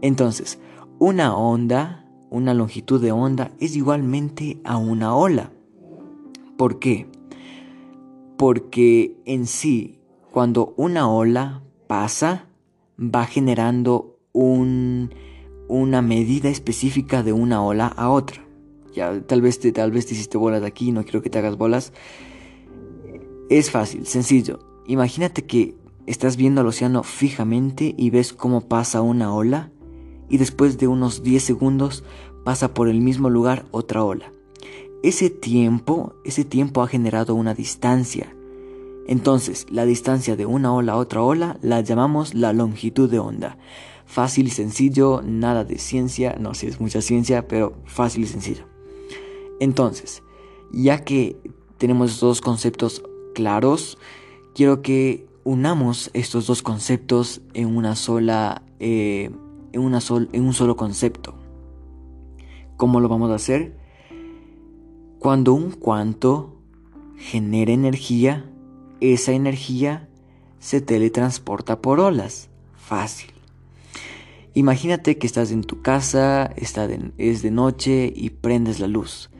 Entonces, 0.00 0.58
una 0.98 1.36
onda, 1.36 2.06
una 2.30 2.54
longitud 2.54 3.00
de 3.00 3.12
onda, 3.12 3.52
es 3.60 3.76
igualmente 3.76 4.60
a 4.64 4.76
una 4.76 5.14
ola. 5.14 5.52
¿Por 6.56 6.78
qué? 6.78 7.06
Porque 8.36 9.16
en 9.26 9.46
sí, 9.46 9.97
cuando 10.32 10.74
una 10.76 11.10
ola 11.10 11.62
pasa, 11.86 12.46
va 12.98 13.26
generando 13.26 14.18
un, 14.32 15.14
una 15.68 16.02
medida 16.02 16.48
específica 16.48 17.22
de 17.22 17.32
una 17.32 17.62
ola 17.62 17.86
a 17.86 18.10
otra. 18.10 18.44
Ya, 18.94 19.20
tal 19.22 19.42
vez 19.42 19.60
te, 19.60 19.72
tal 19.72 19.90
vez 19.90 20.06
te 20.06 20.14
hiciste 20.14 20.38
bolas 20.38 20.62
aquí, 20.62 20.92
no 20.92 21.02
quiero 21.04 21.22
que 21.22 21.30
te 21.30 21.38
hagas 21.38 21.56
bolas. 21.56 21.92
Es 23.48 23.70
fácil, 23.70 24.06
sencillo. 24.06 24.58
Imagínate 24.86 25.44
que 25.44 25.74
estás 26.06 26.36
viendo 26.36 26.60
al 26.60 26.66
océano 26.66 27.02
fijamente 27.02 27.94
y 27.96 28.10
ves 28.10 28.32
cómo 28.32 28.62
pasa 28.62 29.02
una 29.02 29.34
ola 29.34 29.70
y 30.28 30.38
después 30.38 30.78
de 30.78 30.88
unos 30.88 31.22
10 31.22 31.42
segundos 31.42 32.04
pasa 32.44 32.72
por 32.74 32.88
el 32.88 33.00
mismo 33.00 33.30
lugar 33.30 33.66
otra 33.70 34.02
ola. 34.04 34.32
Ese 35.02 35.30
tiempo, 35.30 36.14
ese 36.24 36.44
tiempo 36.44 36.82
ha 36.82 36.88
generado 36.88 37.34
una 37.34 37.54
distancia. 37.54 38.34
Entonces, 39.08 39.66
la 39.70 39.86
distancia 39.86 40.36
de 40.36 40.44
una 40.44 40.72
ola 40.72 40.92
a 40.92 40.96
otra 40.96 41.22
ola 41.22 41.56
la 41.62 41.80
llamamos 41.80 42.34
la 42.34 42.52
longitud 42.52 43.10
de 43.10 43.18
onda. 43.18 43.56
Fácil 44.04 44.48
y 44.48 44.50
sencillo, 44.50 45.22
nada 45.24 45.64
de 45.64 45.78
ciencia, 45.78 46.36
no 46.38 46.52
sé 46.52 46.60
si 46.60 46.66
es 46.66 46.80
mucha 46.80 47.00
ciencia, 47.00 47.48
pero 47.48 47.72
fácil 47.86 48.24
y 48.24 48.26
sencillo. 48.26 48.64
Entonces, 49.60 50.22
ya 50.72 51.04
que 51.04 51.38
tenemos 51.78 52.10
estos 52.10 52.28
dos 52.28 52.40
conceptos 52.42 53.02
claros, 53.34 53.96
quiero 54.54 54.82
que 54.82 55.26
unamos 55.42 56.10
estos 56.12 56.46
dos 56.46 56.60
conceptos 56.60 57.40
en 57.54 57.74
una 57.74 57.96
sola, 57.96 58.62
eh, 58.78 59.30
en, 59.72 59.80
una 59.80 60.00
en 60.32 60.44
un 60.44 60.52
solo 60.52 60.76
concepto. 60.76 61.34
¿Cómo 62.76 63.00
lo 63.00 63.08
vamos 63.08 63.30
a 63.30 63.36
hacer? 63.36 63.74
Cuando 65.18 65.54
un 65.54 65.70
cuanto 65.70 66.60
genera 67.16 67.72
energía, 67.72 68.44
esa 69.00 69.32
energía 69.32 70.08
se 70.58 70.80
teletransporta 70.80 71.80
por 71.80 72.00
olas. 72.00 72.48
Fácil. 72.76 73.30
Imagínate 74.54 75.18
que 75.18 75.26
estás 75.26 75.52
en 75.52 75.62
tu 75.62 75.82
casa, 75.82 76.46
está 76.56 76.88
es 77.18 77.42
de 77.42 77.50
noche 77.50 78.12
y 78.14 78.30
prendes 78.30 78.80
la 78.80 78.88
luz. 78.88 79.30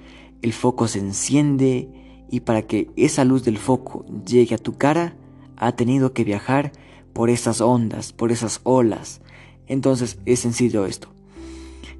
El 0.43 0.53
foco 0.53 0.87
se 0.87 1.01
enciende 1.01 1.89
y 2.31 2.41
para 2.41 2.63
que 2.63 2.91
esa 2.97 3.25
luz 3.25 3.45
del 3.45 3.59
foco 3.59 4.05
llegue 4.27 4.55
a 4.55 4.59
tu 4.59 4.75
cara, 4.75 5.17
ha 5.57 5.73
tenido 5.73 6.13
que 6.13 6.25
viajar 6.25 6.73
por 7.13 7.31
esas 7.31 7.61
ondas, 7.61 8.13
por 8.13 8.31
esas 8.31 8.61
olas. 8.63 9.21
Entonces 9.67 10.19
es 10.25 10.41
sencillo 10.41 10.87
esto. 10.87 11.09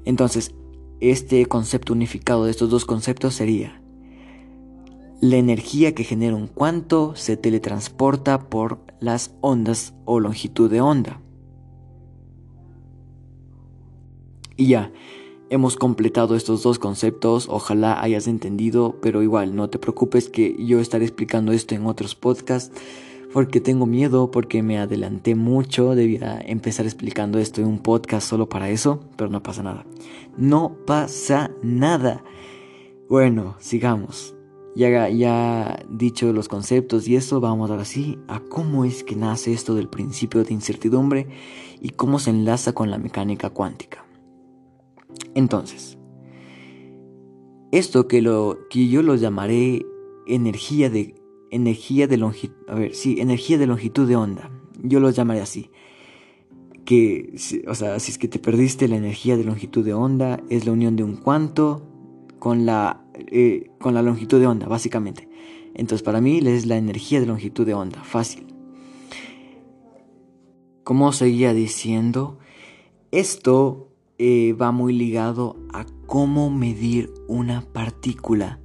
Entonces, 0.05 0.53
este 1.01 1.45
concepto 1.45 1.93
unificado 1.93 2.45
de 2.45 2.51
estos 2.51 2.69
dos 2.69 2.85
conceptos 2.85 3.35
sería 3.35 3.78
la 5.21 5.37
energía 5.37 5.93
que 5.93 6.03
genera 6.03 6.35
un 6.35 6.47
cuanto 6.47 7.15
se 7.15 7.37
teletransporta 7.37 8.49
por 8.49 8.79
las 8.99 9.35
ondas 9.41 9.93
o 10.05 10.19
longitud 10.19 10.69
de 10.69 10.81
onda. 10.81 11.21
Y 14.55 14.67
ya, 14.67 14.91
Hemos 15.51 15.77
completado 15.77 16.35
estos 16.35 16.61
dos 16.61 16.77
conceptos, 16.77 17.47
ojalá 17.49 18.03
hayas 18.03 18.27
entendido, 18.27 18.97
pero 19.01 19.23
igual 19.23 19.55
no 19.55 19.67
te 19.67 19.79
preocupes 19.79 20.29
que 20.29 20.55
yo 20.63 20.79
estaré 20.79 21.05
explicando 21.05 21.53
esto 21.53 21.73
en 21.73 21.87
otros 21.87 22.13
podcasts 22.13 22.71
porque 23.33 23.59
tengo 23.59 23.87
miedo, 23.87 24.29
porque 24.29 24.61
me 24.61 24.77
adelanté 24.77 25.33
mucho, 25.33 25.95
debía 25.95 26.39
empezar 26.39 26.85
explicando 26.85 27.39
esto 27.39 27.61
en 27.61 27.67
un 27.67 27.79
podcast 27.79 28.27
solo 28.27 28.47
para 28.47 28.69
eso, 28.69 28.99
pero 29.15 29.31
no 29.31 29.41
pasa 29.41 29.63
nada. 29.63 29.85
No 30.37 30.77
pasa 30.85 31.49
nada. 31.63 32.23
Bueno, 33.09 33.55
sigamos. 33.59 34.35
Ya, 34.75 35.09
ya 35.09 35.83
dicho 35.89 36.31
los 36.31 36.47
conceptos 36.47 37.07
y 37.07 37.15
eso, 37.15 37.41
vamos 37.41 37.69
ahora 37.71 37.85
sí 37.85 38.17
a 38.27 38.39
cómo 38.39 38.85
es 38.85 39.03
que 39.03 39.15
nace 39.15 39.51
esto 39.51 39.75
del 39.75 39.89
principio 39.89 40.43
de 40.43 40.53
incertidumbre 40.53 41.27
y 41.81 41.89
cómo 41.89 42.19
se 42.19 42.29
enlaza 42.29 42.73
con 42.73 42.91
la 42.91 42.97
mecánica 42.97 43.49
cuántica. 43.49 44.05
Entonces, 45.33 45.97
esto 47.71 48.07
que, 48.07 48.21
lo, 48.21 48.57
que 48.69 48.87
yo 48.87 49.01
lo 49.03 49.15
llamaré 49.15 49.85
energía 50.27 50.89
de, 50.89 51.15
energía 51.51 52.07
de 52.07 52.17
longitud, 52.17 52.55
a 52.67 52.75
ver, 52.75 52.93
sí, 52.93 53.19
energía 53.19 53.57
de 53.57 53.67
longitud 53.67 54.07
de 54.07 54.15
onda, 54.15 54.51
yo 54.81 54.99
lo 54.99 55.09
llamaré 55.09 55.41
así. 55.41 55.71
Que, 56.85 57.35
o 57.67 57.75
sea, 57.75 57.99
si 57.99 58.11
es 58.11 58.17
que 58.17 58.27
te 58.27 58.39
perdiste 58.39 58.87
la 58.87 58.95
energía 58.95 59.37
de 59.37 59.43
longitud 59.43 59.85
de 59.85 59.93
onda, 59.93 60.41
es 60.49 60.65
la 60.65 60.71
unión 60.71 60.95
de 60.95 61.03
un 61.03 61.17
cuanto 61.17 61.83
con 62.39 62.65
la, 62.65 63.05
eh, 63.27 63.71
con 63.79 63.93
la 63.93 64.01
longitud 64.01 64.39
de 64.39 64.47
onda, 64.47 64.67
básicamente. 64.67 65.29
Entonces, 65.75 66.03
para 66.03 66.21
mí 66.21 66.39
es 66.43 66.65
la 66.65 66.77
energía 66.77 67.19
de 67.19 67.25
longitud 67.25 67.65
de 67.65 67.73
onda, 67.73 68.03
fácil. 68.03 68.47
Como 70.83 71.11
seguía 71.11 71.53
diciendo, 71.53 72.39
esto 73.11 73.89
eh, 74.17 74.53
va 74.53 74.71
muy 74.71 74.93
ligado 74.93 75.55
a 75.73 75.85
cómo 76.05 76.49
medir 76.49 77.13
una 77.27 77.61
partícula. 77.61 78.59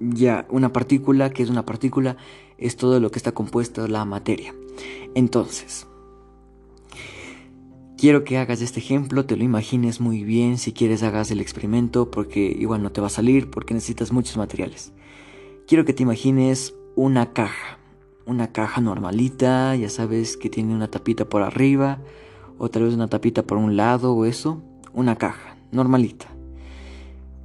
Ya, 0.00 0.46
una 0.50 0.72
partícula, 0.72 1.30
que 1.30 1.42
es 1.42 1.50
una 1.50 1.64
partícula, 1.64 2.16
es 2.58 2.76
todo 2.76 3.00
lo 3.00 3.10
que 3.10 3.18
está 3.18 3.32
compuesto 3.32 3.86
la 3.88 4.04
materia. 4.04 4.54
Entonces, 5.14 5.86
quiero 7.96 8.24
que 8.24 8.38
hagas 8.38 8.60
este 8.60 8.80
ejemplo, 8.80 9.24
te 9.26 9.36
lo 9.36 9.44
imagines 9.44 10.00
muy 10.00 10.24
bien, 10.24 10.58
si 10.58 10.72
quieres 10.72 11.02
hagas 11.02 11.30
el 11.30 11.40
experimento, 11.40 12.10
porque 12.10 12.40
igual 12.58 12.82
no 12.82 12.92
te 12.92 13.00
va 13.00 13.08
a 13.08 13.10
salir, 13.10 13.50
porque 13.50 13.74
necesitas 13.74 14.12
muchos 14.12 14.36
materiales. 14.36 14.92
Quiero 15.66 15.84
que 15.84 15.92
te 15.92 16.02
imagines 16.02 16.74
una 16.96 17.32
caja, 17.32 17.78
una 18.26 18.52
caja 18.52 18.80
normalita, 18.80 19.74
ya 19.76 19.88
sabes 19.88 20.36
que 20.36 20.50
tiene 20.50 20.74
una 20.74 20.88
tapita 20.88 21.24
por 21.24 21.42
arriba, 21.42 22.00
o 22.58 22.68
tal 22.68 22.84
vez 22.84 22.94
una 22.94 23.08
tapita 23.08 23.42
por 23.42 23.58
un 23.58 23.76
lado 23.76 24.14
o 24.14 24.24
eso, 24.24 24.62
una 24.92 25.16
caja 25.16 25.56
normalita. 25.72 26.26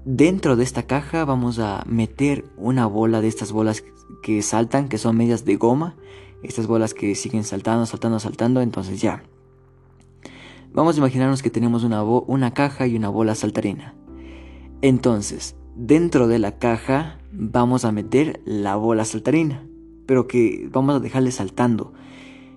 Dentro 0.06 0.56
de 0.56 0.64
esta 0.64 0.84
caja 0.84 1.26
vamos 1.26 1.60
a 1.60 1.84
meter 1.88 2.46
una 2.58 2.86
bola 2.86 3.22
de 3.22 3.28
estas 3.28 3.52
bolas 3.52 3.84
que 4.24 4.42
saltan, 4.42 4.88
que 4.88 4.98
son 4.98 5.18
medias 5.18 5.46
de 5.46 5.56
goma, 5.56 5.96
estas 6.42 6.68
bolas 6.68 6.94
que 6.94 7.16
siguen 7.16 7.44
saltando, 7.44 7.86
saltando, 7.86 8.20
saltando, 8.20 8.62
entonces 8.62 9.02
ya. 9.02 9.24
Vamos 10.72 10.96
a 10.96 11.00
imaginarnos 11.00 11.42
que 11.42 11.50
tenemos 11.50 11.84
una, 11.84 12.04
una 12.04 12.54
caja 12.54 12.86
y 12.86 12.96
una 12.96 13.10
bola 13.10 13.34
saltarina. 13.34 13.96
Entonces, 14.82 15.56
dentro 15.76 16.28
de 16.28 16.40
la 16.40 16.58
caja 16.58 17.20
vamos 17.32 17.86
a 17.86 17.92
meter 17.92 18.42
la 18.46 18.76
bola 18.76 19.06
saltarina, 19.06 19.66
pero 20.06 20.28
que 20.28 20.70
vamos 20.72 20.96
a 20.96 21.00
dejarle 21.00 21.32
saltando. 21.32 21.94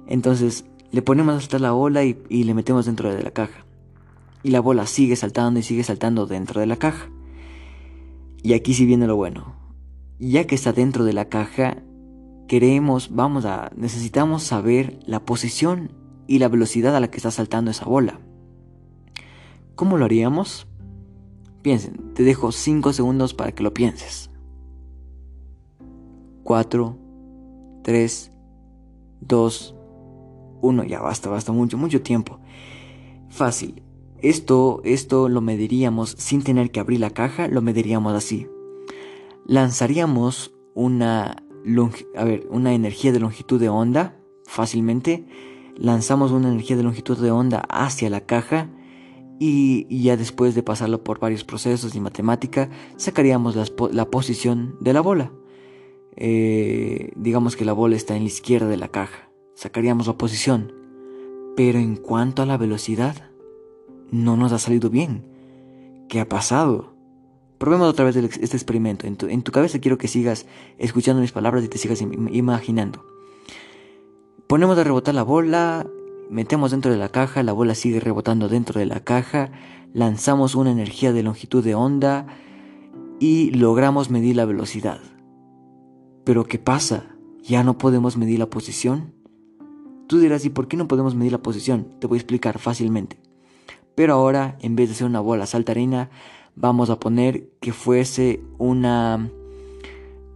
Entonces, 0.06 0.66
le 0.90 1.00
ponemos 1.00 1.34
a 1.34 1.40
saltar 1.40 1.62
la 1.62 1.72
bola 1.72 2.04
y, 2.04 2.14
le 2.28 2.54
metemos 2.54 2.86
dentro 2.86 3.12
de 3.12 3.22
la 3.22 3.30
caja. 3.30 3.64
Y 4.42 4.50
la 4.50 4.60
bola 4.60 4.86
sigue 4.86 5.16
saltando 5.16 5.58
y 5.58 5.62
sigue 5.62 5.82
saltando 5.82 6.26
dentro 6.26 6.60
de 6.60 6.66
la 6.66 6.76
caja. 6.76 7.10
Y 8.42 8.52
aquí 8.52 8.74
sí 8.74 8.84
viene 8.84 9.06
lo 9.06 9.16
bueno. 9.16 9.54
ya 10.18 10.46
que 10.46 10.54
está 10.54 10.72
dentro 10.72 11.04
de 11.04 11.14
la 11.14 11.30
caja, 11.30 11.78
queremos, 12.46 13.14
vamos 13.14 13.46
a, 13.46 13.70
necesitamos 13.74 14.42
saber 14.42 14.98
la 15.06 15.24
posición 15.24 15.92
y 16.26 16.38
la 16.38 16.48
velocidad 16.48 16.96
a 16.96 17.00
la 17.00 17.10
que 17.10 17.16
está 17.16 17.30
saltando 17.30 17.70
esa 17.70 17.84
bola. 17.84 18.20
¿Cómo 19.74 19.98
lo 19.98 20.04
haríamos? 20.04 20.66
Piensen, 21.62 22.14
te 22.14 22.22
dejo 22.24 22.52
5 22.52 22.92
segundos 22.92 23.34
para 23.34 23.52
que 23.52 23.62
lo 23.62 23.72
pienses. 23.72 24.30
4, 26.44 26.98
3, 27.82 28.32
2, 29.20 29.74
1, 30.60 30.84
ya 30.84 31.00
basta, 31.00 31.30
basta 31.30 31.52
mucho, 31.52 31.78
mucho 31.78 32.02
tiempo. 32.02 32.40
Fácil. 33.28 33.82
Esto, 34.18 34.80
esto 34.84 35.28
lo 35.28 35.40
mediríamos 35.40 36.10
sin 36.10 36.42
tener 36.42 36.70
que 36.70 36.78
abrir 36.78 37.00
la 37.00 37.10
caja, 37.10 37.48
lo 37.48 37.60
mediríamos 37.60 38.14
así. 38.14 38.46
Lanzaríamos 39.46 40.54
una, 40.74 41.42
a 42.16 42.24
ver, 42.24 42.46
una 42.50 42.72
energía 42.74 43.12
de 43.12 43.20
longitud 43.20 43.60
de 43.60 43.68
onda 43.68 44.16
fácilmente. 44.44 45.26
Lanzamos 45.82 46.30
una 46.30 46.46
energía 46.46 46.76
de 46.76 46.84
longitud 46.84 47.18
de 47.18 47.32
onda 47.32 47.64
hacia 47.68 48.08
la 48.08 48.20
caja 48.20 48.68
y, 49.40 49.84
ya 49.90 50.16
después 50.16 50.54
de 50.54 50.62
pasarlo 50.62 51.02
por 51.02 51.18
varios 51.18 51.42
procesos 51.42 51.96
y 51.96 52.00
matemática, 52.00 52.70
sacaríamos 52.96 53.56
la, 53.56 54.04
posición 54.04 54.76
de 54.78 54.92
la 54.92 55.00
bola. 55.00 55.32
Eh, 56.14 57.10
digamos 57.16 57.56
que 57.56 57.64
la 57.64 57.72
bola 57.72 57.96
está 57.96 58.14
en 58.14 58.22
la 58.22 58.28
izquierda 58.28 58.68
de 58.68 58.76
la 58.76 58.86
caja. 58.86 59.28
Sacaríamos 59.56 60.06
la 60.06 60.16
posición. 60.16 60.72
Pero 61.56 61.80
en 61.80 61.96
cuanto 61.96 62.42
a 62.42 62.46
la 62.46 62.58
velocidad, 62.58 63.16
no 64.12 64.36
nos 64.36 64.52
ha 64.52 64.60
salido 64.60 64.88
bien. 64.88 65.24
¿Qué 66.08 66.20
ha 66.20 66.28
pasado? 66.28 66.94
Probemos 67.58 67.88
otra 67.88 68.04
vez 68.04 68.14
este 68.14 68.56
experimento. 68.56 69.08
En 69.08 69.16
tu, 69.16 69.26
en 69.26 69.42
tu 69.42 69.50
cabeza 69.50 69.80
quiero 69.80 69.98
que 69.98 70.06
sigas 70.06 70.46
escuchando 70.78 71.22
mis 71.22 71.32
palabras 71.32 71.64
y 71.64 71.68
te 71.68 71.78
sigas 71.78 72.00
imaginando. 72.00 73.11
Ponemos 74.52 74.76
a 74.76 74.84
rebotar 74.84 75.14
la 75.14 75.22
bola, 75.22 75.86
metemos 76.28 76.72
dentro 76.72 76.92
de 76.92 76.98
la 76.98 77.08
caja, 77.08 77.42
la 77.42 77.54
bola 77.54 77.74
sigue 77.74 78.00
rebotando 78.00 78.50
dentro 78.50 78.80
de 78.80 78.84
la 78.84 79.00
caja, 79.00 79.50
lanzamos 79.94 80.54
una 80.54 80.70
energía 80.70 81.14
de 81.14 81.22
longitud 81.22 81.64
de 81.64 81.74
onda 81.74 82.26
y 83.18 83.50
logramos 83.52 84.10
medir 84.10 84.36
la 84.36 84.44
velocidad. 84.44 85.00
Pero 86.24 86.44
¿qué 86.44 86.58
pasa? 86.58 87.16
¿Ya 87.42 87.64
no 87.64 87.78
podemos 87.78 88.18
medir 88.18 88.38
la 88.38 88.50
posición? 88.50 89.14
Tú 90.06 90.18
dirás, 90.18 90.44
¿y 90.44 90.50
por 90.50 90.68
qué 90.68 90.76
no 90.76 90.86
podemos 90.86 91.14
medir 91.14 91.32
la 91.32 91.42
posición? 91.42 91.86
Te 91.98 92.06
voy 92.06 92.18
a 92.18 92.20
explicar 92.20 92.58
fácilmente. 92.58 93.22
Pero 93.94 94.12
ahora, 94.12 94.58
en 94.60 94.76
vez 94.76 94.90
de 94.90 94.96
ser 94.96 95.06
una 95.06 95.20
bola 95.20 95.46
saltarina, 95.46 96.10
vamos 96.56 96.90
a 96.90 97.00
poner 97.00 97.48
que 97.62 97.72
fuese 97.72 98.42
una 98.58 99.30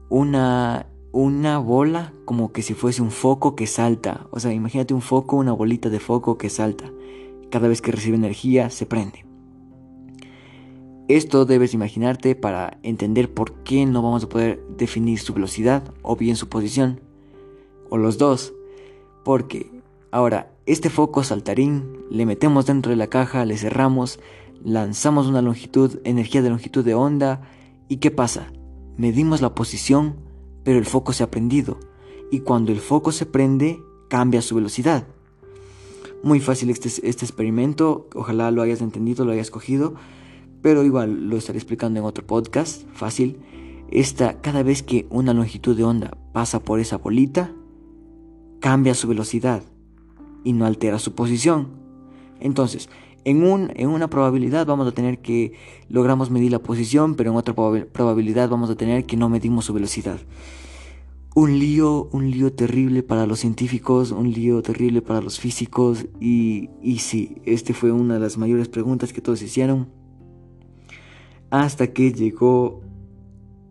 una 0.09 0.87
una 1.17 1.59
bola 1.59 2.13
como 2.27 2.53
que 2.53 2.61
si 2.61 2.75
fuese 2.75 3.01
un 3.01 3.11
foco 3.11 3.57
que 3.57 3.67
salta. 3.67 4.27
O 4.33 4.39
sea, 4.39 4.53
imagínate 4.53 4.93
un 4.93 5.01
foco, 5.01 5.37
una 5.37 5.53
bolita 5.53 5.89
de 5.89 5.99
foco 5.99 6.37
que 6.37 6.51
salta. 6.51 6.93
Cada 7.51 7.69
vez 7.69 7.81
que 7.81 7.91
recibe 7.91 8.17
energía 8.17 8.69
se 8.69 8.85
prende. 8.85 9.25
Esto 11.09 11.47
debes 11.47 11.73
imaginarte 11.73 12.35
para 12.35 12.77
entender 12.83 13.33
por 13.33 13.55
qué 13.63 13.87
no 13.87 14.03
vamos 14.03 14.25
a 14.25 14.29
poder 14.29 14.63
definir 14.77 15.19
su 15.19 15.33
velocidad 15.33 15.95
o 16.03 16.17
bien 16.17 16.37
su 16.37 16.51
posición. 16.51 17.01
O 17.89 17.97
los 17.97 18.19
dos. 18.19 18.53
Porque 19.25 19.71
ahora, 20.11 20.53
este 20.67 20.91
foco 20.91 21.25
saltarín 21.25 21.97
le 22.11 22.27
metemos 22.27 22.67
dentro 22.67 22.91
de 22.91 22.97
la 22.97 23.07
caja, 23.07 23.47
le 23.47 23.57
cerramos, 23.57 24.21
lanzamos 24.63 25.29
una 25.29 25.41
longitud, 25.41 25.99
energía 26.05 26.43
de 26.43 26.51
longitud 26.51 26.85
de 26.85 26.93
onda. 26.93 27.41
¿Y 27.89 27.97
qué 27.97 28.11
pasa? 28.11 28.53
Medimos 28.99 29.41
la 29.41 29.55
posición 29.55 30.26
pero 30.67 30.81
el 30.81 30.85
foco 30.85 31.13
se 31.13 31.23
ha 31.23 31.31
prendido 31.31 31.79
y 32.29 32.41
cuando 32.41 32.73
el 32.73 32.81
foco 32.81 33.13
se 33.13 33.25
prende 33.25 33.81
cambia 34.09 34.43
su 34.43 34.57
velocidad. 34.57 35.07
Muy 36.25 36.41
fácil 36.41 36.71
este, 36.71 36.89
este 36.89 37.25
experimento, 37.25 38.09
ojalá 38.17 38.51
lo 38.51 38.63
hayas 38.63 38.81
entendido, 38.81 39.25
lo 39.25 39.31
hayas 39.31 39.53
cogido, 39.53 39.95
pero 40.63 40.83
igual 40.83 41.31
lo 41.31 41.37
estaré 41.37 41.59
explicando 41.59 42.01
en 42.01 42.05
otro 42.05 42.27
podcast, 42.27 42.83
fácil. 42.95 43.39
Esta, 43.93 44.41
cada 44.41 44.65
vez 44.65 44.83
que 44.83 45.07
una 45.09 45.33
longitud 45.33 45.77
de 45.77 45.85
onda 45.85 46.19
pasa 46.33 46.59
por 46.59 46.81
esa 46.81 46.99
bolita, 46.99 47.53
cambia 48.59 48.95
su 48.95 49.07
velocidad 49.07 49.63
y 50.43 50.53
no 50.53 50.67
altera 50.67 50.99
su 50.99 51.15
posición. 51.15 51.69
Entonces, 52.41 52.89
en, 53.27 53.43
un, 53.43 53.73
en 53.75 53.89
una 53.89 54.09
probabilidad 54.09 54.67
vamos 54.67 54.87
a 54.87 54.93
tener 54.93 55.19
que 55.19 55.53
logramos 55.89 56.31
medir 56.31 56.53
la 56.53 56.61
posición, 56.61 57.17
pero 57.17 57.33
en 57.33 57.37
otra 57.37 57.55
probabilidad 57.55 58.49
vamos 58.49 58.71
a 58.71 58.77
tener 58.77 59.05
que 59.05 59.17
no 59.17 59.29
medimos 59.29 59.65
su 59.65 59.73
velocidad. 59.75 60.21
Un 61.35 61.59
lío, 61.59 62.09
un 62.13 62.31
lío 62.31 62.53
terrible 62.53 63.03
para 63.03 63.27
los 63.27 63.41
científicos, 63.41 64.13
un 64.13 64.31
lío 64.31 64.63
terrible 64.63 65.03
para 65.03 65.21
los 65.21 65.41
físicos 65.41 66.07
y, 66.21 66.71
y 66.81 66.99
sí, 66.99 67.43
este 67.45 67.75
fue 67.75 67.91
una 67.91 68.15
de 68.15 68.21
las 68.21 68.39
mayores 68.39 68.69
preguntas 68.69 69.13
que 69.13 69.21
todos 69.21 69.43
hicieron. 69.43 69.89
Hasta 71.51 71.93
que 71.93 72.13
llegó 72.13 72.81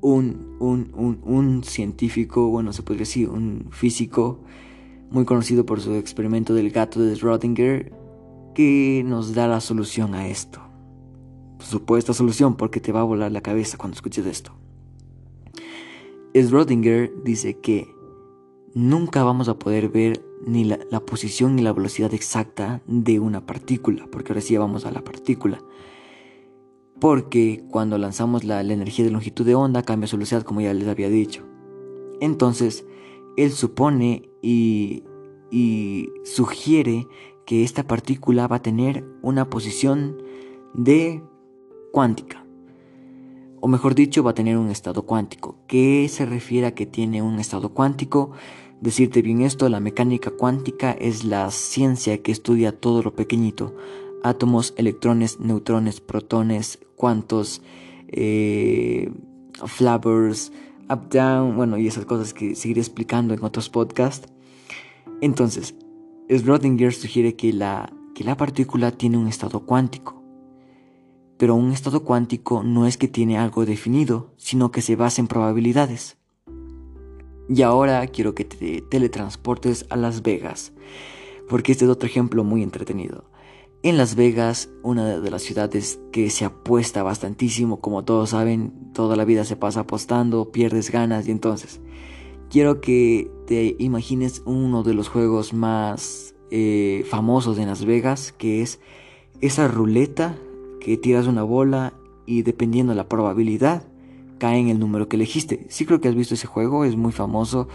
un, 0.01 0.57
un, 0.59 0.91
un, 0.95 1.21
un 1.23 1.63
científico, 1.63 2.49
bueno, 2.49 2.73
se 2.73 2.83
podría 2.83 3.03
decir, 3.03 3.29
un 3.29 3.67
físico 3.71 4.41
muy 5.09 5.23
conocido 5.23 5.65
por 5.65 5.79
su 5.79 5.93
experimento 5.93 6.53
del 6.53 6.71
gato 6.71 6.99
de 6.99 7.15
Schrödinger, 7.15 7.93
que 8.55 9.03
nos 9.05 9.35
da 9.35 9.47
la 9.47 9.61
solución 9.61 10.15
a 10.15 10.27
esto. 10.27 10.59
Supuesta 11.59 12.13
solución 12.13 12.55
porque 12.55 12.79
te 12.79 12.91
va 12.91 13.01
a 13.01 13.03
volar 13.03 13.31
la 13.31 13.41
cabeza 13.41 13.77
cuando 13.77 13.95
escuches 13.95 14.25
esto. 14.25 14.53
Schrödinger 16.33 17.11
dice 17.23 17.59
que 17.59 17.93
nunca 18.73 19.23
vamos 19.23 19.47
a 19.47 19.59
poder 19.59 19.89
ver 19.89 20.25
ni 20.45 20.63
la, 20.63 20.77
posición 21.05 21.55
ni 21.55 21.61
la 21.61 21.73
velocidad 21.73 22.13
exacta 22.13 22.81
de 22.87 23.19
una 23.19 23.45
partícula, 23.45 24.07
porque 24.11 24.31
ahora 24.31 24.41
sí 24.41 24.57
vamos 24.57 24.85
a 24.85 24.91
la 24.91 25.03
partícula. 25.03 25.61
Porque 26.99 27.63
cuando 27.69 27.97
lanzamos 27.97 28.43
la, 28.43 28.61
energía 28.61 29.05
de 29.05 29.11
longitud 29.11 29.45
de 29.45 29.55
onda 29.55 29.83
cambia 29.83 30.07
su 30.07 30.17
velocidad, 30.17 30.43
como 30.43 30.61
ya 30.61 30.73
les 30.73 30.87
había 30.87 31.09
dicho. 31.09 31.43
Entonces, 32.21 32.85
él 33.37 33.51
supone 33.51 34.29
y, 34.41 35.03
y 35.51 36.09
sugiere 36.23 37.07
que 37.45 37.63
esta 37.63 37.83
partícula 37.83 38.47
va 38.47 38.57
a 38.57 38.61
tener 38.61 39.05
una 39.21 39.49
posición 39.49 40.21
de 40.73 41.23
cuántica. 41.91 42.45
O 43.61 43.67
mejor 43.67 43.95
dicho, 43.95 44.23
va 44.23 44.31
a 44.31 44.35
tener 44.35 44.57
un 44.57 44.69
estado 44.69 45.03
cuántico. 45.03 45.57
¿Qué 45.67 46.07
se 46.09 46.25
refiere 46.25 46.67
a 46.67 46.75
que 46.75 46.85
tiene 46.85 47.21
un 47.21 47.39
estado 47.39 47.69
cuántico? 47.69 48.31
Decirte 48.81 49.21
bien 49.21 49.41
esto, 49.41 49.69
la 49.69 49.79
mecánica 49.79 50.31
cuántica 50.31 50.91
es 50.91 51.23
la 51.23 51.49
ciencia 51.49 52.21
que 52.21 52.31
estudia 52.31 52.77
todo 52.77 53.01
lo 53.01 53.15
pequeñito. 53.15 53.75
Átomos, 54.23 54.73
electrones, 54.77 55.39
neutrones, 55.39 56.01
protones, 56.01 56.79
cuantos, 56.95 57.61
eh, 58.09 59.11
flavors, 59.65 60.51
up, 60.89 61.09
down, 61.09 61.55
bueno, 61.55 61.77
y 61.77 61.87
esas 61.87 62.05
cosas 62.05 62.33
que 62.33 62.55
seguiré 62.55 62.81
explicando 62.81 63.33
en 63.33 63.43
otros 63.43 63.69
podcasts. 63.69 64.27
Entonces, 65.21 65.75
Schrödinger 66.27 66.91
sugiere 66.91 67.35
que 67.35 67.53
la, 67.53 67.93
que 68.15 68.23
la 68.23 68.35
partícula 68.35 68.91
tiene 68.91 69.17
un 69.17 69.27
estado 69.27 69.65
cuántico. 69.65 70.23
Pero 71.37 71.53
un 71.53 71.71
estado 71.71 72.03
cuántico 72.03 72.63
no 72.63 72.87
es 72.87 72.97
que 72.97 73.07
tiene 73.07 73.37
algo 73.37 73.65
definido, 73.65 74.33
sino 74.37 74.71
que 74.71 74.81
se 74.81 74.95
basa 74.95 75.21
en 75.21 75.27
probabilidades. 75.27 76.17
Y 77.47 77.61
ahora 77.61 78.07
quiero 78.07 78.33
que 78.33 78.45
te 78.45 78.81
teletransportes 78.81 79.85
a 79.89 79.97
Las 79.97 80.23
Vegas, 80.23 80.73
porque 81.47 81.73
este 81.73 81.85
es 81.85 81.91
otro 81.91 82.07
ejemplo 82.07 82.43
muy 82.43 82.63
entretenido. 82.63 83.29
En 83.83 83.97
Las 83.97 84.15
Vegas, 84.15 84.69
una 84.81 85.19
de 85.19 85.29
las 85.29 85.43
ciudades 85.43 85.99
que 86.11 86.31
se 86.31 86.45
apuesta 86.45 87.03
bastantísimo, 87.03 87.81
como 87.81 88.03
todos 88.03 88.31
saben, 88.31 88.73
toda 88.93 89.15
la 89.15 89.25
vida 89.25 89.43
se 89.43 89.57
pasa 89.57 89.81
apostando, 89.81 90.51
pierdes 90.51 90.89
ganas 90.89 91.27
y 91.27 91.31
entonces 91.31 91.81
quiero 92.49 92.81
que 92.81 93.31
te 93.47 93.75
imagines 93.79 94.41
uno 94.45 94.83
de 94.83 94.93
los 94.93 95.07
juegos 95.07 95.53
más 95.53 96.35
eh, 96.51 97.05
famosos 97.09 97.57
en 97.57 97.67
Las 97.67 97.85
Vegas, 97.85 98.31
que 98.31 98.61
es 98.61 98.79
esa 99.41 99.67
ruleta 99.67 100.37
que 100.79 100.97
tiras 100.97 101.27
una 101.27 101.43
bola 101.43 101.93
y 102.25 102.43
dependiendo 102.43 102.91
de 102.91 102.97
la 102.97 103.09
probabilidad 103.09 103.87
cae 104.37 104.59
en 104.59 104.69
el 104.69 104.79
número 104.79 105.07
que 105.07 105.15
elegiste. 105.15 105.65
Sí 105.69 105.85
creo 105.85 106.01
que 106.01 106.07
has 106.07 106.15
visto 106.15 106.33
ese 106.33 106.47
juego, 106.47 106.85
es 106.85 106.95
muy 106.95 107.11
famoso, 107.11 107.67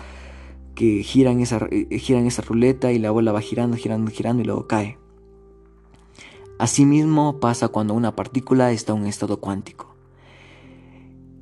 que 0.74 1.02
giran 1.02 1.40
esa, 1.40 1.66
eh, 1.70 1.98
giran 1.98 2.26
esa 2.26 2.42
ruleta 2.42 2.92
y 2.92 2.98
la 2.98 3.10
bola 3.10 3.32
va 3.32 3.40
girando, 3.40 3.76
girando, 3.76 4.10
girando 4.10 4.42
y 4.42 4.46
luego 4.46 4.66
cae. 4.66 4.98
Asimismo 6.58 7.40
pasa 7.40 7.68
cuando 7.68 7.94
una 7.94 8.14
partícula 8.14 8.70
está 8.72 8.92
en 8.92 9.00
un 9.00 9.06
estado 9.06 9.40
cuántico 9.40 9.89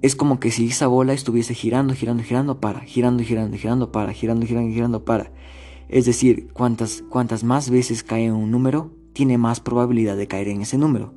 es 0.01 0.15
como 0.15 0.39
que 0.39 0.51
si 0.51 0.69
esa 0.69 0.87
bola 0.87 1.13
estuviese 1.13 1.55
girando, 1.55 1.95
girando, 1.95 2.23
girando, 2.23 2.61
para, 2.61 2.81
girando, 2.81 3.25
girando, 3.25 3.57
girando, 3.57 3.91
para, 3.91 4.13
girando, 4.13 4.47
girando, 4.47 4.73
girando, 4.73 5.05
para. 5.05 5.33
Es 5.89 6.05
decir, 6.05 6.49
cuantas, 6.53 7.03
cuantas 7.09 7.43
más 7.43 7.71
veces 7.71 8.05
cae 8.05 8.27
en 8.27 8.35
un 8.35 8.51
número, 8.51 8.93
tiene 9.13 9.39
más 9.39 9.61
probabilidad 9.61 10.17
de 10.17 10.29
caer 10.29 10.49
en 10.49 10.61
ese 10.61 10.79
número. 10.79 11.15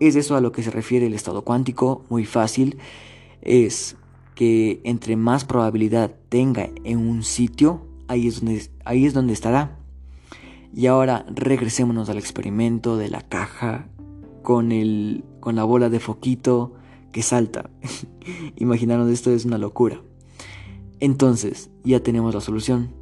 Es 0.00 0.16
eso 0.16 0.34
a 0.36 0.40
lo 0.40 0.52
que 0.52 0.62
se 0.62 0.70
refiere 0.70 1.06
el 1.06 1.14
estado 1.14 1.42
cuántico, 1.42 2.04
muy 2.08 2.24
fácil. 2.24 2.78
Es 3.42 3.96
que 4.34 4.80
entre 4.84 5.16
más 5.16 5.44
probabilidad 5.44 6.14
tenga 6.30 6.70
en 6.84 6.98
un 6.98 7.22
sitio, 7.22 7.86
ahí 8.08 8.28
es 8.28 8.40
donde, 8.40 8.62
ahí 8.86 9.04
es 9.04 9.12
donde 9.12 9.34
estará. 9.34 9.78
Y 10.74 10.86
ahora 10.86 11.26
regresémonos 11.28 12.08
al 12.08 12.16
experimento 12.16 12.96
de 12.96 13.10
la 13.10 13.20
caja 13.20 13.88
con, 14.42 14.72
el, 14.72 15.24
con 15.40 15.54
la 15.54 15.64
bola 15.64 15.90
de 15.90 16.00
foquito 16.00 16.72
que 17.12 17.22
salta. 17.22 17.70
Imaginaron 18.56 19.10
esto 19.10 19.30
es 19.30 19.44
una 19.44 19.58
locura. 19.58 20.02
Entonces, 21.00 21.70
ya 21.84 22.00
tenemos 22.00 22.34
la 22.34 22.40
solución. 22.40 22.94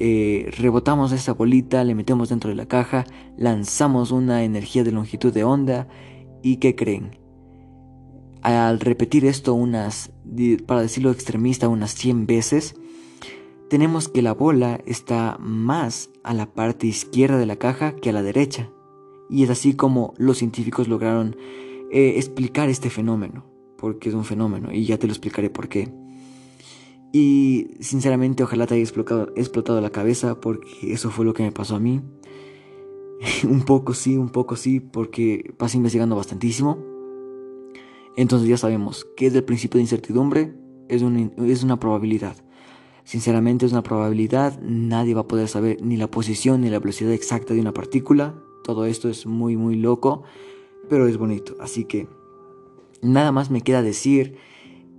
Eh, 0.00 0.50
rebotamos 0.56 1.12
esa 1.12 1.32
bolita, 1.32 1.82
le 1.82 1.94
metemos 1.94 2.28
dentro 2.28 2.50
de 2.50 2.56
la 2.56 2.66
caja, 2.66 3.04
lanzamos 3.36 4.12
una 4.12 4.44
energía 4.44 4.84
de 4.84 4.92
longitud 4.92 5.32
de 5.32 5.42
onda 5.42 5.88
y 6.42 6.58
¿qué 6.58 6.76
creen? 6.76 7.18
Al 8.42 8.78
repetir 8.78 9.24
esto 9.24 9.54
unas, 9.54 10.12
para 10.66 10.82
decirlo 10.82 11.10
extremista, 11.10 11.68
unas 11.68 11.94
100 11.94 12.26
veces, 12.26 12.76
tenemos 13.68 14.08
que 14.08 14.22
la 14.22 14.34
bola 14.34 14.80
está 14.86 15.36
más 15.40 16.10
a 16.22 16.32
la 16.32 16.46
parte 16.46 16.86
izquierda 16.86 17.36
de 17.36 17.46
la 17.46 17.56
caja 17.56 17.96
que 17.96 18.10
a 18.10 18.12
la 18.12 18.22
derecha. 18.22 18.70
Y 19.28 19.42
es 19.42 19.50
así 19.50 19.74
como 19.74 20.14
los 20.16 20.38
científicos 20.38 20.86
lograron 20.88 21.36
eh, 21.90 22.14
explicar 22.16 22.68
este 22.68 22.90
fenómeno, 22.90 23.44
porque 23.76 24.08
es 24.08 24.14
un 24.14 24.24
fenómeno, 24.24 24.72
y 24.72 24.84
ya 24.84 24.98
te 24.98 25.06
lo 25.06 25.12
explicaré 25.12 25.50
por 25.50 25.68
qué. 25.68 25.92
Y 27.12 27.68
sinceramente 27.80 28.42
ojalá 28.42 28.66
te 28.66 28.74
haya 28.74 28.82
explotado, 28.82 29.32
explotado 29.34 29.80
la 29.80 29.90
cabeza, 29.90 30.40
porque 30.40 30.92
eso 30.92 31.10
fue 31.10 31.24
lo 31.24 31.34
que 31.34 31.42
me 31.42 31.52
pasó 31.52 31.76
a 31.76 31.80
mí. 31.80 32.02
un 33.48 33.62
poco 33.62 33.94
sí, 33.94 34.16
un 34.16 34.28
poco 34.28 34.56
sí, 34.56 34.80
porque 34.80 35.54
pasé 35.56 35.78
investigando 35.78 36.16
bastantísimo. 36.16 36.78
Entonces 38.16 38.48
ya 38.48 38.56
sabemos 38.56 39.06
que 39.16 39.26
es 39.26 39.34
el 39.34 39.44
principio 39.44 39.78
de 39.78 39.82
incertidumbre, 39.82 40.54
es, 40.88 41.02
es 41.02 41.62
una 41.62 41.78
probabilidad. 41.78 42.36
Sinceramente 43.04 43.64
es 43.64 43.72
una 43.72 43.82
probabilidad, 43.82 44.60
nadie 44.60 45.14
va 45.14 45.22
a 45.22 45.28
poder 45.28 45.48
saber 45.48 45.80
ni 45.82 45.96
la 45.96 46.10
posición 46.10 46.60
ni 46.60 46.68
la 46.68 46.78
velocidad 46.78 47.12
exacta 47.12 47.54
de 47.54 47.60
una 47.60 47.72
partícula. 47.72 48.34
Todo 48.64 48.84
esto 48.84 49.08
es 49.08 49.24
muy 49.24 49.56
muy 49.56 49.76
loco, 49.76 50.24
pero 50.88 51.06
es 51.06 51.16
bonito. 51.16 51.56
Así 51.60 51.84
que 51.84 52.08
nada 53.02 53.32
más 53.32 53.50
me 53.50 53.62
queda 53.62 53.82
decir 53.82 54.36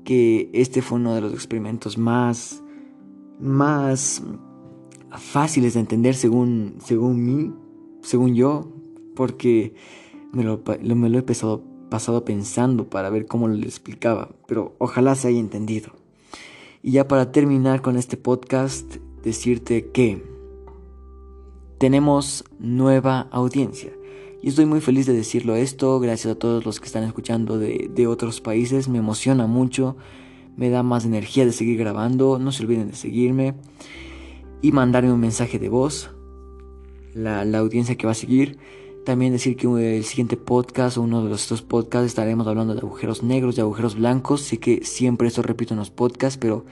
que 0.03 0.49
este 0.53 0.81
fue 0.81 0.97
uno 0.97 1.15
de 1.15 1.21
los 1.21 1.33
experimentos 1.33 1.97
más 1.97 2.63
más 3.39 4.21
fáciles 5.17 5.73
de 5.73 5.79
entender 5.79 6.15
según 6.15 6.75
según 6.79 7.23
mí, 7.23 7.53
según 8.01 8.35
yo, 8.35 8.71
porque 9.15 9.73
me 10.31 10.43
lo, 10.43 10.61
me 10.83 11.09
lo 11.09 11.19
he 11.19 11.23
pasado, 11.23 11.63
pasado 11.89 12.25
pensando 12.25 12.89
para 12.89 13.09
ver 13.09 13.25
cómo 13.25 13.47
lo 13.47 13.55
explicaba, 13.63 14.29
pero 14.47 14.75
ojalá 14.77 15.15
se 15.15 15.29
haya 15.29 15.39
entendido. 15.39 15.91
Y 16.81 16.91
ya 16.91 17.07
para 17.07 17.31
terminar 17.31 17.81
con 17.81 17.97
este 17.97 18.15
podcast, 18.15 18.97
decirte 19.23 19.91
que 19.91 20.23
tenemos 21.77 22.45
nueva 22.59 23.21
audiencia. 23.31 23.91
Y 24.41 24.49
estoy 24.49 24.65
muy 24.65 24.79
feliz 24.79 25.05
de 25.05 25.13
decirlo 25.13 25.55
esto, 25.55 25.99
gracias 25.99 26.33
a 26.33 26.39
todos 26.39 26.65
los 26.65 26.79
que 26.79 26.85
están 26.85 27.03
escuchando 27.03 27.57
de, 27.57 27.89
de 27.93 28.07
otros 28.07 28.39
países, 28.39 28.87
me 28.87 28.99
emociona 28.99 29.47
mucho, 29.47 29.97
me 30.55 30.69
da 30.69 30.81
más 30.81 31.05
energía 31.05 31.45
de 31.45 31.51
seguir 31.51 31.77
grabando, 31.77 32.39
no 32.39 32.51
se 32.51 32.63
olviden 32.63 32.87
de 32.87 32.95
seguirme 32.95 33.55
y 34.61 34.71
mandarme 34.71 35.11
un 35.11 35.19
mensaje 35.19 35.59
de 35.59 35.69
voz, 35.69 36.11
la, 37.13 37.45
la 37.45 37.59
audiencia 37.59 37.95
que 37.95 38.05
va 38.05 38.11
a 38.11 38.15
seguir. 38.15 38.57
También 39.05 39.31
decir 39.31 39.55
que 39.55 39.97
el 39.97 40.03
siguiente 40.03 40.37
podcast 40.37 40.97
o 40.97 41.01
uno 41.01 41.23
de 41.23 41.29
los 41.29 41.47
dos 41.49 41.61
podcasts 41.61 42.07
estaremos 42.07 42.45
hablando 42.47 42.75
de 42.75 42.81
agujeros 42.81 43.23
negros 43.23 43.57
y 43.57 43.61
agujeros 43.61 43.95
blancos. 43.95 44.41
Sé 44.41 44.59
que 44.59 44.83
siempre 44.83 45.27
esto 45.27 45.41
repito 45.41 45.73
en 45.73 45.79
los 45.79 45.89
podcasts, 45.89 46.37
pero 46.37 46.65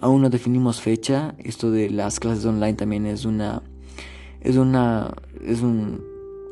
aún 0.00 0.22
no 0.22 0.30
definimos 0.30 0.80
fecha. 0.80 1.36
Esto 1.38 1.70
de 1.70 1.90
las 1.90 2.18
clases 2.18 2.44
online 2.46 2.74
también 2.74 3.06
es 3.06 3.24
una 3.24 3.62
es 4.40 4.56
una 4.56 5.14
es 5.46 5.62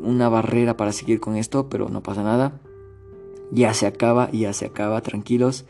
una 0.01 0.29
barrera 0.29 0.77
para 0.77 0.93
seguir 0.93 1.21
con 1.21 1.37
esto, 1.37 1.69
pero 1.69 1.89
no 1.89 2.03
pasa 2.03 2.23
nada. 2.23 2.61
Ya 3.51 3.75
se 3.75 3.87
acaba, 3.87 4.31
ya 4.31 4.53
se 4.53 4.67
acaba, 4.67 5.01
tranquilos. 5.03 5.67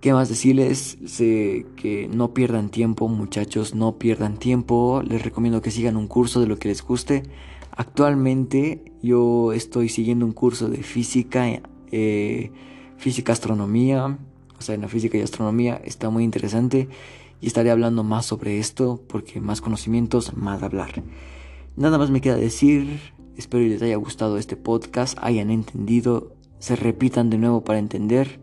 ¿Qué 0.00 0.14
más 0.14 0.28
decirles? 0.28 0.96
Sé 1.04 1.66
que 1.76 2.08
no 2.08 2.32
pierdan 2.32 2.70
tiempo, 2.70 3.06
muchachos, 3.08 3.74
no 3.74 3.98
pierdan 3.98 4.38
tiempo. 4.38 5.02
Les 5.06 5.22
recomiendo 5.22 5.60
que 5.60 5.70
sigan 5.70 5.96
un 5.96 6.08
curso 6.08 6.40
de 6.40 6.46
lo 6.46 6.58
que 6.58 6.68
les 6.68 6.82
guste. 6.82 7.24
Actualmente 7.70 8.92
yo 9.02 9.52
estoy 9.52 9.88
siguiendo 9.88 10.24
un 10.24 10.32
curso 10.32 10.68
de 10.68 10.82
física, 10.82 11.46
eh, 11.92 12.50
física 12.96 13.32
astronomía, 13.32 14.18
o 14.58 14.62
sea, 14.62 14.74
en 14.74 14.82
la 14.82 14.88
física 14.88 15.16
y 15.16 15.22
astronomía 15.22 15.80
está 15.84 16.10
muy 16.10 16.24
interesante 16.24 16.88
y 17.40 17.46
estaré 17.46 17.70
hablando 17.70 18.04
más 18.04 18.26
sobre 18.26 18.58
esto 18.58 19.02
porque 19.08 19.40
más 19.40 19.60
conocimientos, 19.60 20.36
más 20.36 20.62
hablar. 20.62 21.02
Nada 21.76 21.96
más 21.98 22.10
me 22.10 22.20
queda 22.20 22.36
decir, 22.36 23.00
Espero 23.40 23.64
les 23.64 23.80
haya 23.80 23.96
gustado 23.96 24.36
este 24.36 24.54
podcast, 24.54 25.16
hayan 25.22 25.50
entendido, 25.50 26.36
se 26.58 26.76
repitan 26.76 27.30
de 27.30 27.38
nuevo 27.38 27.64
para 27.64 27.78
entender 27.78 28.38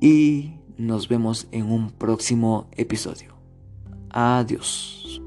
y 0.00 0.54
nos 0.78 1.06
vemos 1.06 1.48
en 1.52 1.70
un 1.70 1.90
próximo 1.90 2.66
episodio. 2.78 3.34
Adiós. 4.08 5.20